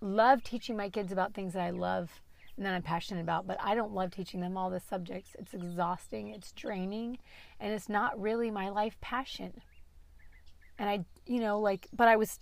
love 0.00 0.42
teaching 0.42 0.76
my 0.76 0.88
kids 0.88 1.12
about 1.12 1.34
things 1.34 1.52
that 1.52 1.62
I 1.62 1.70
love 1.70 2.10
and 2.56 2.64
that 2.64 2.74
I'm 2.74 2.82
passionate 2.82 3.20
about, 3.20 3.46
but 3.46 3.58
I 3.60 3.74
don't 3.74 3.92
love 3.92 4.10
teaching 4.10 4.40
them 4.40 4.56
all 4.56 4.70
the 4.70 4.80
subjects. 4.80 5.36
It's 5.38 5.54
exhausting, 5.54 6.28
it's 6.28 6.52
draining, 6.52 7.18
and 7.60 7.72
it's 7.72 7.88
not 7.88 8.20
really 8.20 8.50
my 8.50 8.70
life 8.70 8.96
passion. 9.00 9.60
And 10.78 10.88
I, 10.88 11.04
you 11.26 11.40
know, 11.40 11.60
like, 11.60 11.88
but 11.92 12.08
I 12.08 12.16
was 12.16 12.40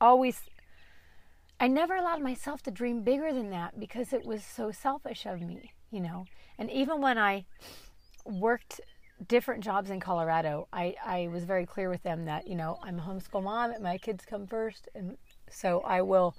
always 0.00 0.40
I 1.60 1.66
never 1.66 1.96
allowed 1.96 2.22
myself 2.22 2.62
to 2.62 2.70
dream 2.70 3.02
bigger 3.02 3.32
than 3.32 3.50
that 3.50 3.78
because 3.80 4.12
it 4.12 4.24
was 4.24 4.44
so 4.44 4.70
selfish 4.70 5.26
of 5.26 5.40
me, 5.40 5.72
you 5.90 6.00
know. 6.00 6.24
And 6.58 6.70
even 6.70 7.00
when 7.00 7.18
I 7.18 7.46
worked 8.24 8.80
different 9.26 9.64
jobs 9.64 9.90
in 9.90 9.98
Colorado, 9.98 10.68
I, 10.72 10.94
I 11.04 11.28
was 11.28 11.44
very 11.44 11.66
clear 11.66 11.90
with 11.90 12.02
them 12.04 12.26
that, 12.26 12.46
you 12.46 12.54
know, 12.54 12.78
I'm 12.82 13.00
a 13.00 13.02
homeschool 13.02 13.42
mom, 13.42 13.72
and 13.72 13.82
my 13.82 13.98
kids 13.98 14.24
come 14.24 14.46
first. 14.46 14.88
And 14.94 15.16
so 15.50 15.80
I 15.80 16.02
will 16.02 16.36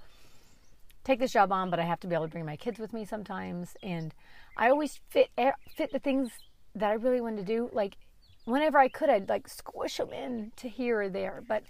take 1.03 1.19
this 1.19 1.33
job 1.33 1.51
on, 1.51 1.69
but 1.69 1.79
I 1.79 1.83
have 1.83 1.99
to 2.01 2.07
be 2.07 2.15
able 2.15 2.25
to 2.27 2.31
bring 2.31 2.45
my 2.45 2.55
kids 2.55 2.79
with 2.79 2.93
me 2.93 3.03
sometimes. 3.03 3.75
And 3.83 4.13
I 4.55 4.69
always 4.69 5.01
fit, 5.09 5.29
fit 5.75 5.91
the 5.91 5.99
things 5.99 6.31
that 6.75 6.89
I 6.89 6.93
really 6.93 7.19
wanted 7.19 7.45
to 7.45 7.53
do. 7.53 7.69
Like 7.73 7.97
whenever 8.45 8.77
I 8.77 8.87
could, 8.87 9.09
I'd 9.09 9.27
like 9.27 9.49
squish 9.49 9.97
them 9.97 10.13
in 10.13 10.53
to 10.57 10.69
here 10.69 11.01
or 11.01 11.09
there. 11.09 11.43
But 11.45 11.63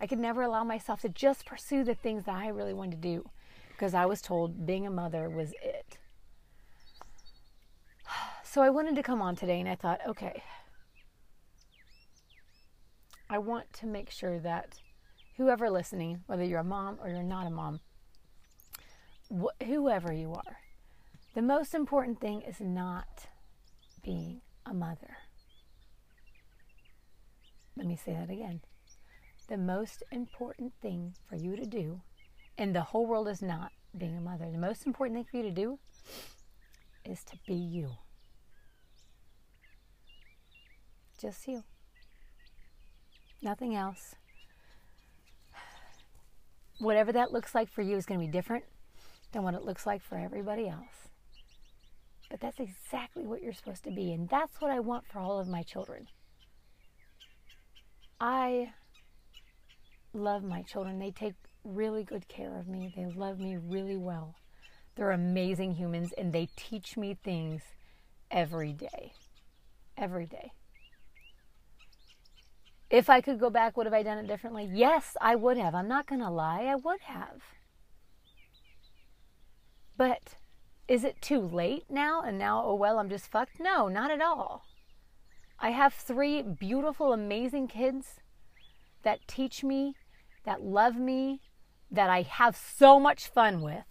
I 0.00 0.06
could 0.06 0.18
never 0.18 0.42
allow 0.42 0.64
myself 0.64 1.00
to 1.02 1.08
just 1.08 1.46
pursue 1.46 1.82
the 1.82 1.94
things 1.94 2.24
that 2.24 2.34
I 2.34 2.48
really 2.48 2.74
wanted 2.74 3.02
to 3.02 3.08
do 3.08 3.30
because 3.70 3.94
I 3.94 4.06
was 4.06 4.20
told 4.20 4.66
being 4.66 4.86
a 4.86 4.90
mother 4.90 5.28
was 5.28 5.52
it. 5.62 5.98
So 8.42 8.62
I 8.62 8.70
wanted 8.70 8.96
to 8.96 9.02
come 9.02 9.20
on 9.20 9.36
today 9.36 9.60
and 9.60 9.68
I 9.68 9.74
thought, 9.74 10.00
okay, 10.08 10.42
I 13.28 13.36
want 13.36 13.70
to 13.74 13.86
make 13.86 14.08
sure 14.10 14.38
that 14.38 14.80
whoever 15.36 15.68
listening, 15.68 16.22
whether 16.26 16.42
you're 16.42 16.60
a 16.60 16.64
mom 16.64 16.96
or 17.02 17.10
you're 17.10 17.22
not 17.22 17.46
a 17.46 17.50
mom, 17.50 17.80
wh- 19.30 19.62
whoever 19.62 20.10
you 20.10 20.32
are, 20.32 20.58
the 21.34 21.42
most 21.42 21.74
important 21.74 22.18
thing 22.18 22.40
is 22.40 22.58
not 22.58 23.26
being 24.02 24.40
a 24.64 24.72
mother. 24.72 25.18
Let 27.76 27.86
me 27.86 27.96
say 28.02 28.14
that 28.14 28.30
again 28.30 28.62
the 29.48 29.56
most 29.56 30.02
important 30.10 30.72
thing 30.80 31.14
for 31.28 31.36
you 31.36 31.56
to 31.56 31.64
do, 31.64 32.00
and 32.58 32.74
the 32.74 32.82
whole 32.82 33.06
world 33.06 33.28
is 33.28 33.42
not 33.42 33.70
being 33.96 34.16
a 34.16 34.20
mother, 34.20 34.50
the 34.50 34.58
most 34.58 34.86
important 34.86 35.16
thing 35.16 35.26
for 35.30 35.36
you 35.38 35.42
to 35.42 35.50
do 35.50 35.78
is 37.04 37.22
to 37.24 37.36
be 37.46 37.54
you. 37.54 37.90
Just 41.20 41.46
you. 41.48 41.62
Nothing 43.42 43.74
else. 43.74 44.14
Whatever 46.78 47.12
that 47.12 47.32
looks 47.32 47.54
like 47.54 47.70
for 47.70 47.82
you 47.82 47.96
is 47.96 48.04
going 48.04 48.20
to 48.20 48.26
be 48.26 48.32
different 48.32 48.64
than 49.32 49.42
what 49.42 49.54
it 49.54 49.62
looks 49.62 49.86
like 49.86 50.02
for 50.02 50.18
everybody 50.18 50.68
else. 50.68 51.08
But 52.30 52.40
that's 52.40 52.58
exactly 52.58 53.24
what 53.24 53.40
you're 53.40 53.52
supposed 53.52 53.84
to 53.84 53.90
be. 53.90 54.12
And 54.12 54.28
that's 54.28 54.60
what 54.60 54.70
I 54.70 54.80
want 54.80 55.06
for 55.06 55.20
all 55.20 55.38
of 55.38 55.48
my 55.48 55.62
children. 55.62 56.08
I 58.20 58.72
love 60.12 60.42
my 60.42 60.62
children. 60.62 60.98
They 60.98 61.10
take 61.10 61.34
really 61.64 62.04
good 62.04 62.28
care 62.28 62.56
of 62.58 62.68
me. 62.68 62.92
They 62.96 63.06
love 63.06 63.38
me 63.38 63.56
really 63.56 63.96
well. 63.96 64.36
They're 64.94 65.10
amazing 65.10 65.74
humans 65.74 66.12
and 66.16 66.32
they 66.32 66.48
teach 66.56 66.96
me 66.96 67.18
things 67.22 67.62
every 68.30 68.72
day. 68.72 69.12
Every 69.96 70.26
day. 70.26 70.52
If 72.88 73.10
I 73.10 73.20
could 73.20 73.40
go 73.40 73.50
back, 73.50 73.76
would 73.76 73.86
have 73.86 73.94
I 73.94 74.02
done 74.02 74.18
it 74.18 74.28
differently? 74.28 74.68
Yes, 74.72 75.16
I 75.20 75.34
would 75.34 75.56
have. 75.56 75.74
I'm 75.74 75.88
not 75.88 76.06
going 76.06 76.20
to 76.20 76.30
lie, 76.30 76.64
I 76.64 76.76
would 76.76 77.00
have. 77.00 77.42
But 79.96 80.36
is 80.86 81.02
it 81.02 81.20
too 81.20 81.40
late 81.40 81.86
now? 81.90 82.22
And 82.22 82.38
now, 82.38 82.62
oh 82.64 82.74
well, 82.74 82.98
I'm 82.98 83.10
just 83.10 83.26
fucked? 83.26 83.58
No, 83.58 83.88
not 83.88 84.10
at 84.10 84.20
all. 84.20 84.64
I 85.58 85.70
have 85.70 85.94
three 85.94 86.42
beautiful, 86.42 87.12
amazing 87.12 87.68
kids 87.68 88.20
that 89.06 89.26
teach 89.26 89.64
me 89.64 89.94
that 90.46 90.62
love 90.62 90.96
me, 90.96 91.40
that 91.90 92.08
I 92.08 92.22
have 92.22 92.56
so 92.56 92.98
much 92.98 93.28
fun 93.28 93.60
with. 93.60 93.84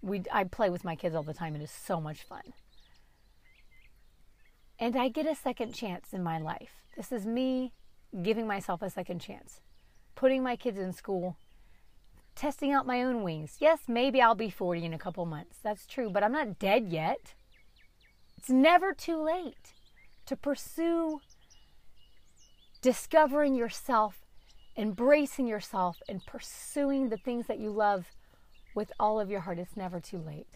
We, 0.00 0.22
I 0.32 0.44
play 0.44 0.70
with 0.70 0.84
my 0.84 0.96
kids 0.96 1.14
all 1.14 1.22
the 1.22 1.34
time. 1.34 1.54
It 1.54 1.62
is 1.62 1.70
so 1.70 2.00
much 2.00 2.22
fun. 2.22 2.54
And 4.78 4.96
I 4.96 5.08
get 5.08 5.26
a 5.26 5.34
second 5.34 5.74
chance 5.74 6.14
in 6.14 6.22
my 6.22 6.38
life. 6.38 6.70
This 6.96 7.12
is 7.12 7.26
me 7.26 7.74
giving 8.22 8.46
myself 8.46 8.80
a 8.80 8.88
second 8.88 9.18
chance, 9.18 9.60
putting 10.14 10.42
my 10.42 10.56
kids 10.56 10.78
in 10.78 10.92
school, 10.92 11.36
testing 12.34 12.72
out 12.72 12.86
my 12.86 13.02
own 13.02 13.22
wings. 13.22 13.56
Yes, 13.60 13.80
maybe 13.86 14.22
I'll 14.22 14.34
be 14.34 14.48
40 14.48 14.86
in 14.86 14.94
a 14.94 14.98
couple 14.98 15.26
months. 15.26 15.58
That's 15.62 15.86
true, 15.86 16.08
but 16.08 16.24
I'm 16.24 16.32
not 16.32 16.58
dead 16.58 16.88
yet. 16.88 17.34
It's 18.38 18.48
never 18.48 18.94
too 18.94 19.22
late 19.22 19.74
to 20.24 20.34
pursue 20.34 21.20
discovering 22.80 23.54
yourself 23.54 24.24
embracing 24.76 25.46
yourself 25.46 26.00
and 26.08 26.24
pursuing 26.24 27.08
the 27.08 27.16
things 27.16 27.46
that 27.46 27.58
you 27.58 27.70
love 27.70 28.06
with 28.74 28.92
all 28.98 29.20
of 29.20 29.30
your 29.30 29.40
heart. 29.40 29.58
It's 29.58 29.76
never 29.76 30.00
too 30.00 30.18
late. 30.18 30.46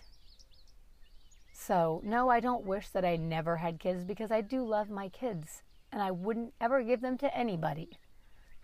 So, 1.52 2.00
no, 2.04 2.30
I 2.30 2.40
don't 2.40 2.64
wish 2.64 2.88
that 2.88 3.04
I 3.04 3.16
never 3.16 3.58
had 3.58 3.78
kids 3.78 4.04
because 4.04 4.30
I 4.30 4.40
do 4.40 4.64
love 4.64 4.90
my 4.90 5.08
kids 5.08 5.62
and 5.92 6.02
I 6.02 6.10
wouldn't 6.10 6.54
ever 6.60 6.82
give 6.82 7.00
them 7.00 7.18
to 7.18 7.36
anybody. 7.36 7.98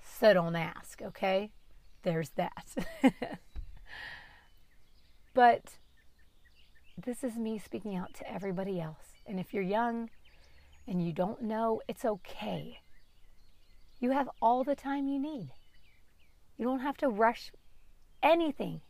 So 0.02 0.34
don't 0.34 0.56
ask, 0.56 1.00
okay? 1.02 1.52
There's 2.02 2.30
that. 2.30 2.66
but 5.34 5.74
this 6.96 7.22
is 7.22 7.36
me 7.36 7.58
speaking 7.58 7.96
out 7.96 8.14
to 8.14 8.32
everybody 8.32 8.80
else. 8.80 9.12
And 9.26 9.38
if 9.38 9.52
you're 9.54 9.62
young 9.62 10.10
and 10.86 11.04
you 11.04 11.12
don't 11.12 11.42
know, 11.42 11.80
it's 11.86 12.04
okay. 12.04 12.80
You 14.00 14.10
have 14.12 14.28
all 14.40 14.64
the 14.64 14.74
time 14.74 15.06
you 15.06 15.18
need. 15.18 15.50
You 16.56 16.64
don't 16.64 16.80
have 16.80 16.96
to 16.98 17.08
rush 17.08 17.52
anything. 18.22 18.80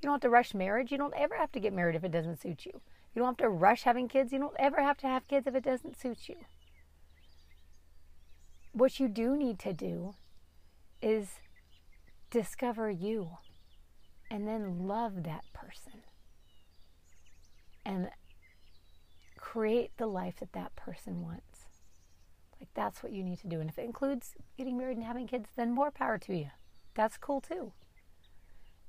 You 0.00 0.08
don't 0.08 0.14
have 0.14 0.20
to 0.22 0.30
rush 0.30 0.54
marriage. 0.54 0.90
You 0.90 0.98
don't 0.98 1.14
ever 1.16 1.36
have 1.36 1.52
to 1.52 1.60
get 1.60 1.72
married 1.72 1.96
if 1.96 2.04
it 2.04 2.10
doesn't 2.10 2.40
suit 2.40 2.66
you. 2.66 2.80
You 3.14 3.20
don't 3.20 3.28
have 3.28 3.36
to 3.38 3.48
rush 3.48 3.82
having 3.82 4.08
kids. 4.08 4.32
You 4.32 4.38
don't 4.38 4.56
ever 4.58 4.82
have 4.82 4.96
to 4.98 5.06
have 5.06 5.28
kids 5.28 5.46
if 5.46 5.54
it 5.54 5.64
doesn't 5.64 5.98
suit 5.98 6.28
you. 6.28 6.36
What 8.72 8.98
you 8.98 9.08
do 9.08 9.36
need 9.36 9.58
to 9.60 9.72
do 9.72 10.14
is 11.00 11.28
discover 12.30 12.90
you 12.90 13.38
and 14.30 14.48
then 14.48 14.86
love 14.88 15.22
that 15.22 15.44
person 15.52 16.02
and 17.86 18.08
create 19.38 19.92
the 19.96 20.06
life 20.06 20.36
that 20.40 20.52
that 20.52 20.74
person 20.74 21.22
wants. 21.22 21.53
Like 22.64 22.72
that's 22.72 23.02
what 23.02 23.12
you 23.12 23.22
need 23.22 23.40
to 23.40 23.46
do. 23.46 23.60
And 23.60 23.68
if 23.68 23.78
it 23.78 23.84
includes 23.84 24.36
getting 24.56 24.78
married 24.78 24.96
and 24.96 25.04
having 25.04 25.26
kids, 25.26 25.50
then 25.54 25.74
more 25.74 25.90
power 25.90 26.16
to 26.16 26.34
you. 26.34 26.48
That's 26.94 27.18
cool 27.18 27.42
too. 27.42 27.72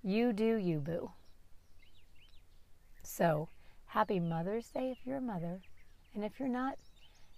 You 0.01 0.32
do 0.32 0.55
you, 0.55 0.80
boo. 0.80 1.11
So, 3.03 3.49
happy 3.88 4.21
Mother's 4.21 4.69
Day 4.69 4.91
if 4.91 5.05
you're 5.05 5.17
a 5.17 5.21
mother. 5.21 5.59
And 6.13 6.23
if 6.23 6.39
you're 6.39 6.47
not, 6.47 6.78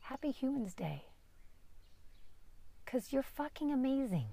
happy 0.02 0.30
Humans 0.30 0.76
Day. 0.76 1.06
Because 2.86 3.12
you're 3.12 3.24
fucking 3.24 3.72
amazing. 3.72 4.28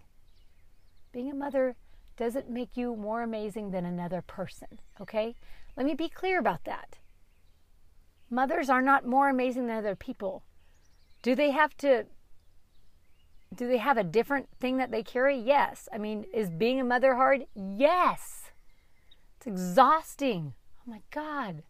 Being 1.10 1.30
a 1.30 1.34
mother 1.34 1.74
doesn't 2.18 2.50
make 2.50 2.76
you 2.76 2.96
more 2.96 3.22
amazing 3.22 3.70
than 3.70 3.86
another 3.86 4.20
person, 4.20 4.78
okay? 5.00 5.36
Let 5.74 5.86
me 5.86 5.94
be 5.94 6.10
clear 6.10 6.38
about 6.38 6.64
that. 6.64 6.98
Mothers 8.28 8.68
are 8.68 8.82
not 8.82 9.06
more 9.06 9.30
amazing 9.30 9.68
than 9.68 9.78
other 9.78 9.96
people. 9.96 10.42
Do 11.24 11.34
they 11.34 11.52
have 11.52 11.74
to 11.78 12.04
do 13.54 13.66
they 13.66 13.78
have 13.78 13.96
a 13.96 14.04
different 14.04 14.48
thing 14.60 14.76
that 14.76 14.90
they 14.90 15.02
carry? 15.02 15.38
Yes. 15.38 15.88
I 15.90 15.96
mean, 15.96 16.26
is 16.34 16.50
being 16.50 16.80
a 16.80 16.84
mother 16.84 17.14
hard? 17.14 17.46
Yes. 17.54 18.50
It's 19.38 19.46
exhausting. 19.46 20.52
Oh 20.76 20.90
my 20.90 21.00
God. 21.10 21.62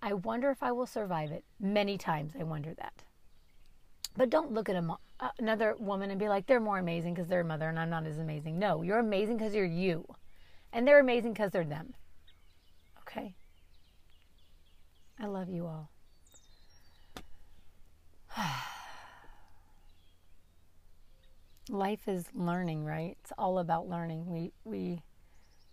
I 0.00 0.12
wonder 0.12 0.50
if 0.50 0.62
I 0.62 0.70
will 0.70 0.86
survive 0.86 1.32
it. 1.32 1.44
Many 1.58 1.98
times 1.98 2.34
I 2.38 2.44
wonder 2.44 2.72
that. 2.74 3.02
But 4.16 4.30
don't 4.30 4.52
look 4.52 4.68
at 4.68 4.76
a 4.76 4.96
uh, 5.18 5.30
another 5.40 5.74
woman 5.80 6.10
and 6.10 6.20
be 6.20 6.28
like, 6.28 6.46
they're 6.46 6.60
more 6.60 6.78
amazing 6.78 7.14
because 7.14 7.26
they're 7.26 7.40
a 7.40 7.44
mother 7.44 7.68
and 7.68 7.80
I'm 7.80 7.90
not 7.90 8.06
as 8.06 8.18
amazing. 8.18 8.60
No, 8.60 8.82
you're 8.82 9.00
amazing 9.00 9.38
because 9.38 9.56
you're 9.56 9.64
you. 9.64 10.06
And 10.72 10.86
they're 10.86 11.00
amazing 11.00 11.32
because 11.32 11.50
they're 11.50 11.64
them. 11.64 11.94
Okay? 13.00 13.34
I 15.18 15.26
love 15.26 15.48
you 15.48 15.66
all. 15.66 15.90
Life 21.68 22.08
is 22.08 22.24
learning, 22.34 22.84
right? 22.84 23.16
It's 23.20 23.32
all 23.36 23.58
about 23.58 23.88
learning. 23.88 24.26
We 24.26 24.52
we 24.64 25.02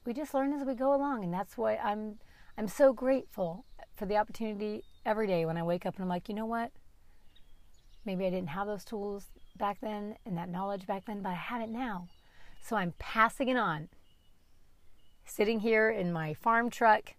we 0.05 0.13
just 0.13 0.34
learn 0.34 0.53
as 0.53 0.66
we 0.66 0.76
go 0.76 0.93
along 0.93 1.24
and 1.24 1.34
that's 1.34 1.57
why 1.57 1.78
I'm 1.78 2.20
I'm 2.57 2.68
so 2.68 2.91
grateful 2.93 3.66
for 3.95 4.05
the 4.05 4.18
opportunity 4.18 4.84
every 5.05 5.28
day 5.28 5.45
when 5.45 5.57
I 5.57 5.63
wake 5.63 5.86
up 5.86 5.95
and 5.95 6.03
I'm 6.03 6.09
like, 6.09 6.30
you 6.30 6.36
know 6.36 6.45
what? 6.45 6.72
Maybe 8.05 8.26
I 8.26 8.30
didn't 8.30 8.49
have 8.49 8.68
those 8.68 8.86
tools 8.86 9.26
back 9.57 9.80
then 9.82 10.16
and 10.26 10.38
that 10.38 10.49
knowledge 10.49 10.86
back 10.86 11.05
then, 11.05 11.22
but 11.22 11.30
I 11.30 11.36
have 11.36 11.61
it 11.61 11.70
now. 11.70 12.07
So 12.61 12.76
I'm 12.76 12.93
passing 12.99 13.49
it 13.49 13.57
on. 13.57 13.89
Sitting 15.26 15.59
here 15.59 15.89
in 15.89 16.13
my 16.13 16.36
farm 16.36 16.70
truck 16.70 17.16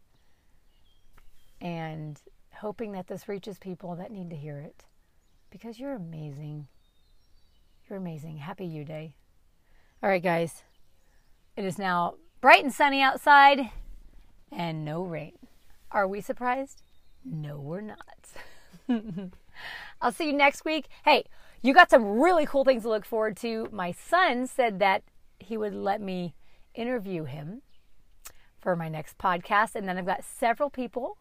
and 1.61 2.21
hoping 2.55 2.93
that 2.93 3.09
this 3.09 3.29
reaches 3.29 3.59
people 3.59 3.97
that 3.97 4.13
need 4.13 4.31
to 4.31 4.37
hear 4.37 4.59
it 4.59 4.85
because 5.51 5.79
you're 5.79 5.95
amazing. 5.95 6.69
You're 7.89 7.99
amazing. 7.99 8.39
Happy 8.39 8.67
You 8.67 8.85
Day. 8.85 9.15
All 10.03 10.11
right, 10.11 10.23
guys. 10.23 10.63
It 11.57 11.65
is 11.65 11.79
now 11.79 12.15
bright 12.41 12.63
and 12.63 12.73
sunny 12.73 13.01
outside 13.01 13.71
and 14.53 14.85
no 14.85 15.03
rain. 15.03 15.39
Are 15.91 16.07
we 16.07 16.21
surprised? 16.21 16.83
No, 17.25 17.59
we're 17.59 17.81
not. 17.81 18.29
I'll 20.01 20.13
see 20.13 20.27
you 20.27 20.33
next 20.33 20.65
week. 20.65 20.87
Hey, 21.05 21.25
you 21.63 21.75
got 21.75 21.91
some 21.91 22.21
really 22.21 22.47
cool 22.47 22.65
things 22.65 22.83
to 22.83 22.89
look 22.89 23.05
forward 23.05 23.37
to. 23.39 23.69
My 23.73 23.93
son 23.93 24.47
said 24.47 24.79
that 24.81 25.03
he 25.39 25.57
would 25.57 25.75
let 25.75 26.01
me 26.01 26.35
interview 26.75 27.25
him 27.25 27.63
for 28.61 28.77
my 28.77 28.89
next 28.89 29.19
podcast. 29.19 29.75
And 29.75 29.89
then 29.89 29.97
I've 29.99 30.07
got 30.07 30.25
several 30.25 30.71
people, 30.71 31.19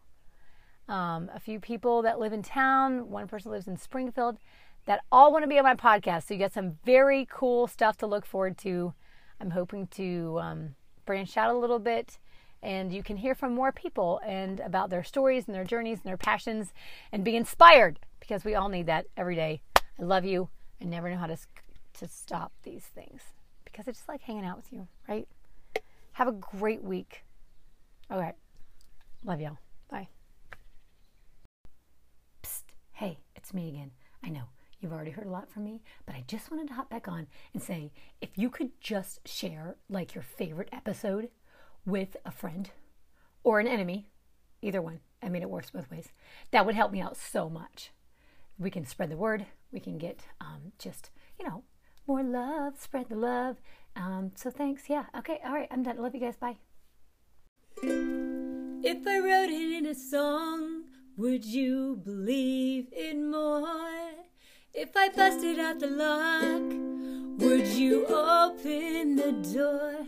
um, 0.88 1.30
a 1.34 1.40
few 1.40 1.60
people 1.60 2.02
that 2.02 2.18
live 2.18 2.32
in 2.32 2.42
town, 2.42 3.10
one 3.10 3.26
person 3.26 3.50
lives 3.50 3.66
in 3.66 3.76
Springfield, 3.76 4.38
that 4.86 5.00
all 5.10 5.32
want 5.32 5.42
to 5.42 5.48
be 5.48 5.58
on 5.58 5.64
my 5.64 5.74
podcast. 5.74 6.28
So 6.28 6.34
you 6.34 6.40
got 6.40 6.52
some 6.52 6.78
very 6.84 7.26
cool 7.30 7.66
stuff 7.66 7.96
to 7.98 8.06
look 8.06 8.24
forward 8.24 8.56
to. 8.58 8.94
I'm 9.40 9.50
hoping 9.50 9.88
to 9.88 10.38
um, 10.40 10.74
branch 11.04 11.36
out 11.36 11.54
a 11.54 11.58
little 11.58 11.78
bit 11.78 12.18
and 12.62 12.92
you 12.92 13.02
can 13.02 13.16
hear 13.16 13.34
from 13.34 13.54
more 13.54 13.72
people 13.72 14.20
and 14.26 14.60
about 14.60 14.90
their 14.90 15.04
stories 15.04 15.44
and 15.46 15.54
their 15.54 15.64
journeys 15.64 15.98
and 15.98 16.06
their 16.06 16.16
passions 16.16 16.72
and 17.12 17.24
be 17.24 17.36
inspired 17.36 18.00
because 18.20 18.44
we 18.44 18.54
all 18.54 18.68
need 18.68 18.86
that 18.86 19.06
every 19.16 19.34
day. 19.34 19.62
I 19.76 20.02
love 20.02 20.24
you. 20.24 20.48
I 20.80 20.84
never 20.84 21.08
know 21.10 21.16
how 21.16 21.26
to 21.26 21.36
to 22.00 22.08
stop 22.08 22.52
these 22.62 22.84
things 22.84 23.22
because 23.64 23.88
I 23.88 23.92
just 23.92 24.08
like 24.08 24.20
hanging 24.20 24.44
out 24.44 24.56
with 24.56 24.70
you, 24.70 24.86
right? 25.08 25.26
Have 26.12 26.28
a 26.28 26.32
great 26.32 26.82
week. 26.82 27.24
All 28.10 28.18
right. 28.18 28.34
Love 29.24 29.40
y'all. 29.40 29.58
Bye. 29.88 30.08
Psst. 32.42 32.64
Hey, 32.92 33.18
it's 33.46 33.54
me 33.54 33.68
again. 33.68 33.92
I 34.24 34.28
know 34.28 34.42
you've 34.80 34.92
already 34.92 35.12
heard 35.12 35.28
a 35.28 35.30
lot 35.30 35.48
from 35.48 35.62
me, 35.62 35.80
but 36.04 36.16
I 36.16 36.24
just 36.26 36.50
wanted 36.50 36.66
to 36.66 36.74
hop 36.74 36.90
back 36.90 37.06
on 37.06 37.28
and 37.54 37.62
say 37.62 37.92
if 38.20 38.30
you 38.34 38.50
could 38.50 38.72
just 38.80 39.20
share 39.24 39.76
like 39.88 40.16
your 40.16 40.24
favorite 40.24 40.68
episode 40.72 41.28
with 41.84 42.16
a 42.24 42.32
friend 42.32 42.70
or 43.44 43.60
an 43.60 43.68
enemy, 43.68 44.08
either 44.62 44.82
one. 44.82 44.98
I 45.22 45.28
mean, 45.28 45.42
it 45.42 45.50
works 45.50 45.70
both 45.70 45.88
ways. 45.92 46.08
That 46.50 46.66
would 46.66 46.74
help 46.74 46.90
me 46.90 47.00
out 47.00 47.16
so 47.16 47.48
much. 47.48 47.92
We 48.58 48.68
can 48.68 48.84
spread 48.84 49.10
the 49.10 49.16
word. 49.16 49.46
We 49.70 49.78
can 49.78 49.96
get 49.96 50.22
um, 50.40 50.72
just, 50.76 51.10
you 51.38 51.46
know, 51.46 51.62
more 52.08 52.24
love, 52.24 52.80
spread 52.80 53.08
the 53.08 53.14
love. 53.14 53.58
Um, 53.94 54.32
so 54.34 54.50
thanks. 54.50 54.88
Yeah. 54.88 55.04
Okay. 55.16 55.38
All 55.44 55.52
right. 55.52 55.68
I'm 55.70 55.84
done. 55.84 55.98
Love 55.98 56.16
you 56.16 56.20
guys. 56.20 56.36
Bye. 56.36 56.56
If 57.80 59.06
I 59.06 59.18
wrote 59.20 59.50
it 59.50 59.78
in 59.78 59.86
a 59.86 59.94
song, 59.94 60.65
would 61.16 61.44
you 61.46 61.96
believe 62.04 62.88
it 62.92 63.16
more? 63.16 63.66
If 64.74 64.94
I 64.94 65.08
busted 65.08 65.58
out 65.58 65.80
the 65.80 65.86
lock, 65.86 66.62
would 67.40 67.66
you 67.68 68.04
open 68.06 69.16
the 69.16 69.32
door? 69.54 70.06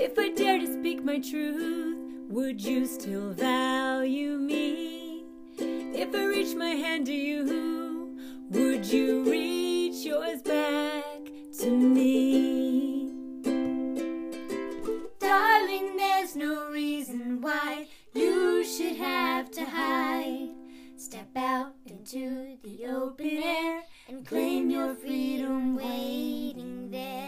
If 0.00 0.18
I 0.18 0.30
dare 0.30 0.58
to 0.58 0.66
speak 0.66 1.04
my 1.04 1.18
truth, 1.18 1.98
would 2.30 2.58
you 2.58 2.86
still 2.86 3.32
value 3.32 4.38
me? 4.38 5.24
If 5.58 6.14
I 6.14 6.24
reach 6.24 6.54
my 6.54 6.70
hand 6.70 7.06
to 7.06 7.12
you, 7.12 8.16
would 8.50 8.86
you 8.86 9.30
reach 9.30 10.06
yours 10.06 10.40
back 10.40 11.04
to 11.58 11.70
me? 11.70 13.12
Darling, 15.18 15.96
there's 15.98 16.34
no 16.34 16.70
reason 16.70 17.42
why 17.42 17.88
should 18.66 18.96
have 18.96 19.50
to 19.52 19.64
hide. 19.64 20.48
Step 20.96 21.36
out 21.36 21.74
into 21.86 22.56
the 22.64 22.86
open 22.86 23.40
air 23.44 23.82
and 24.08 24.26
claim 24.26 24.70
your 24.70 24.94
freedom 24.94 25.76
waiting 25.76 26.90
there. 26.90 27.25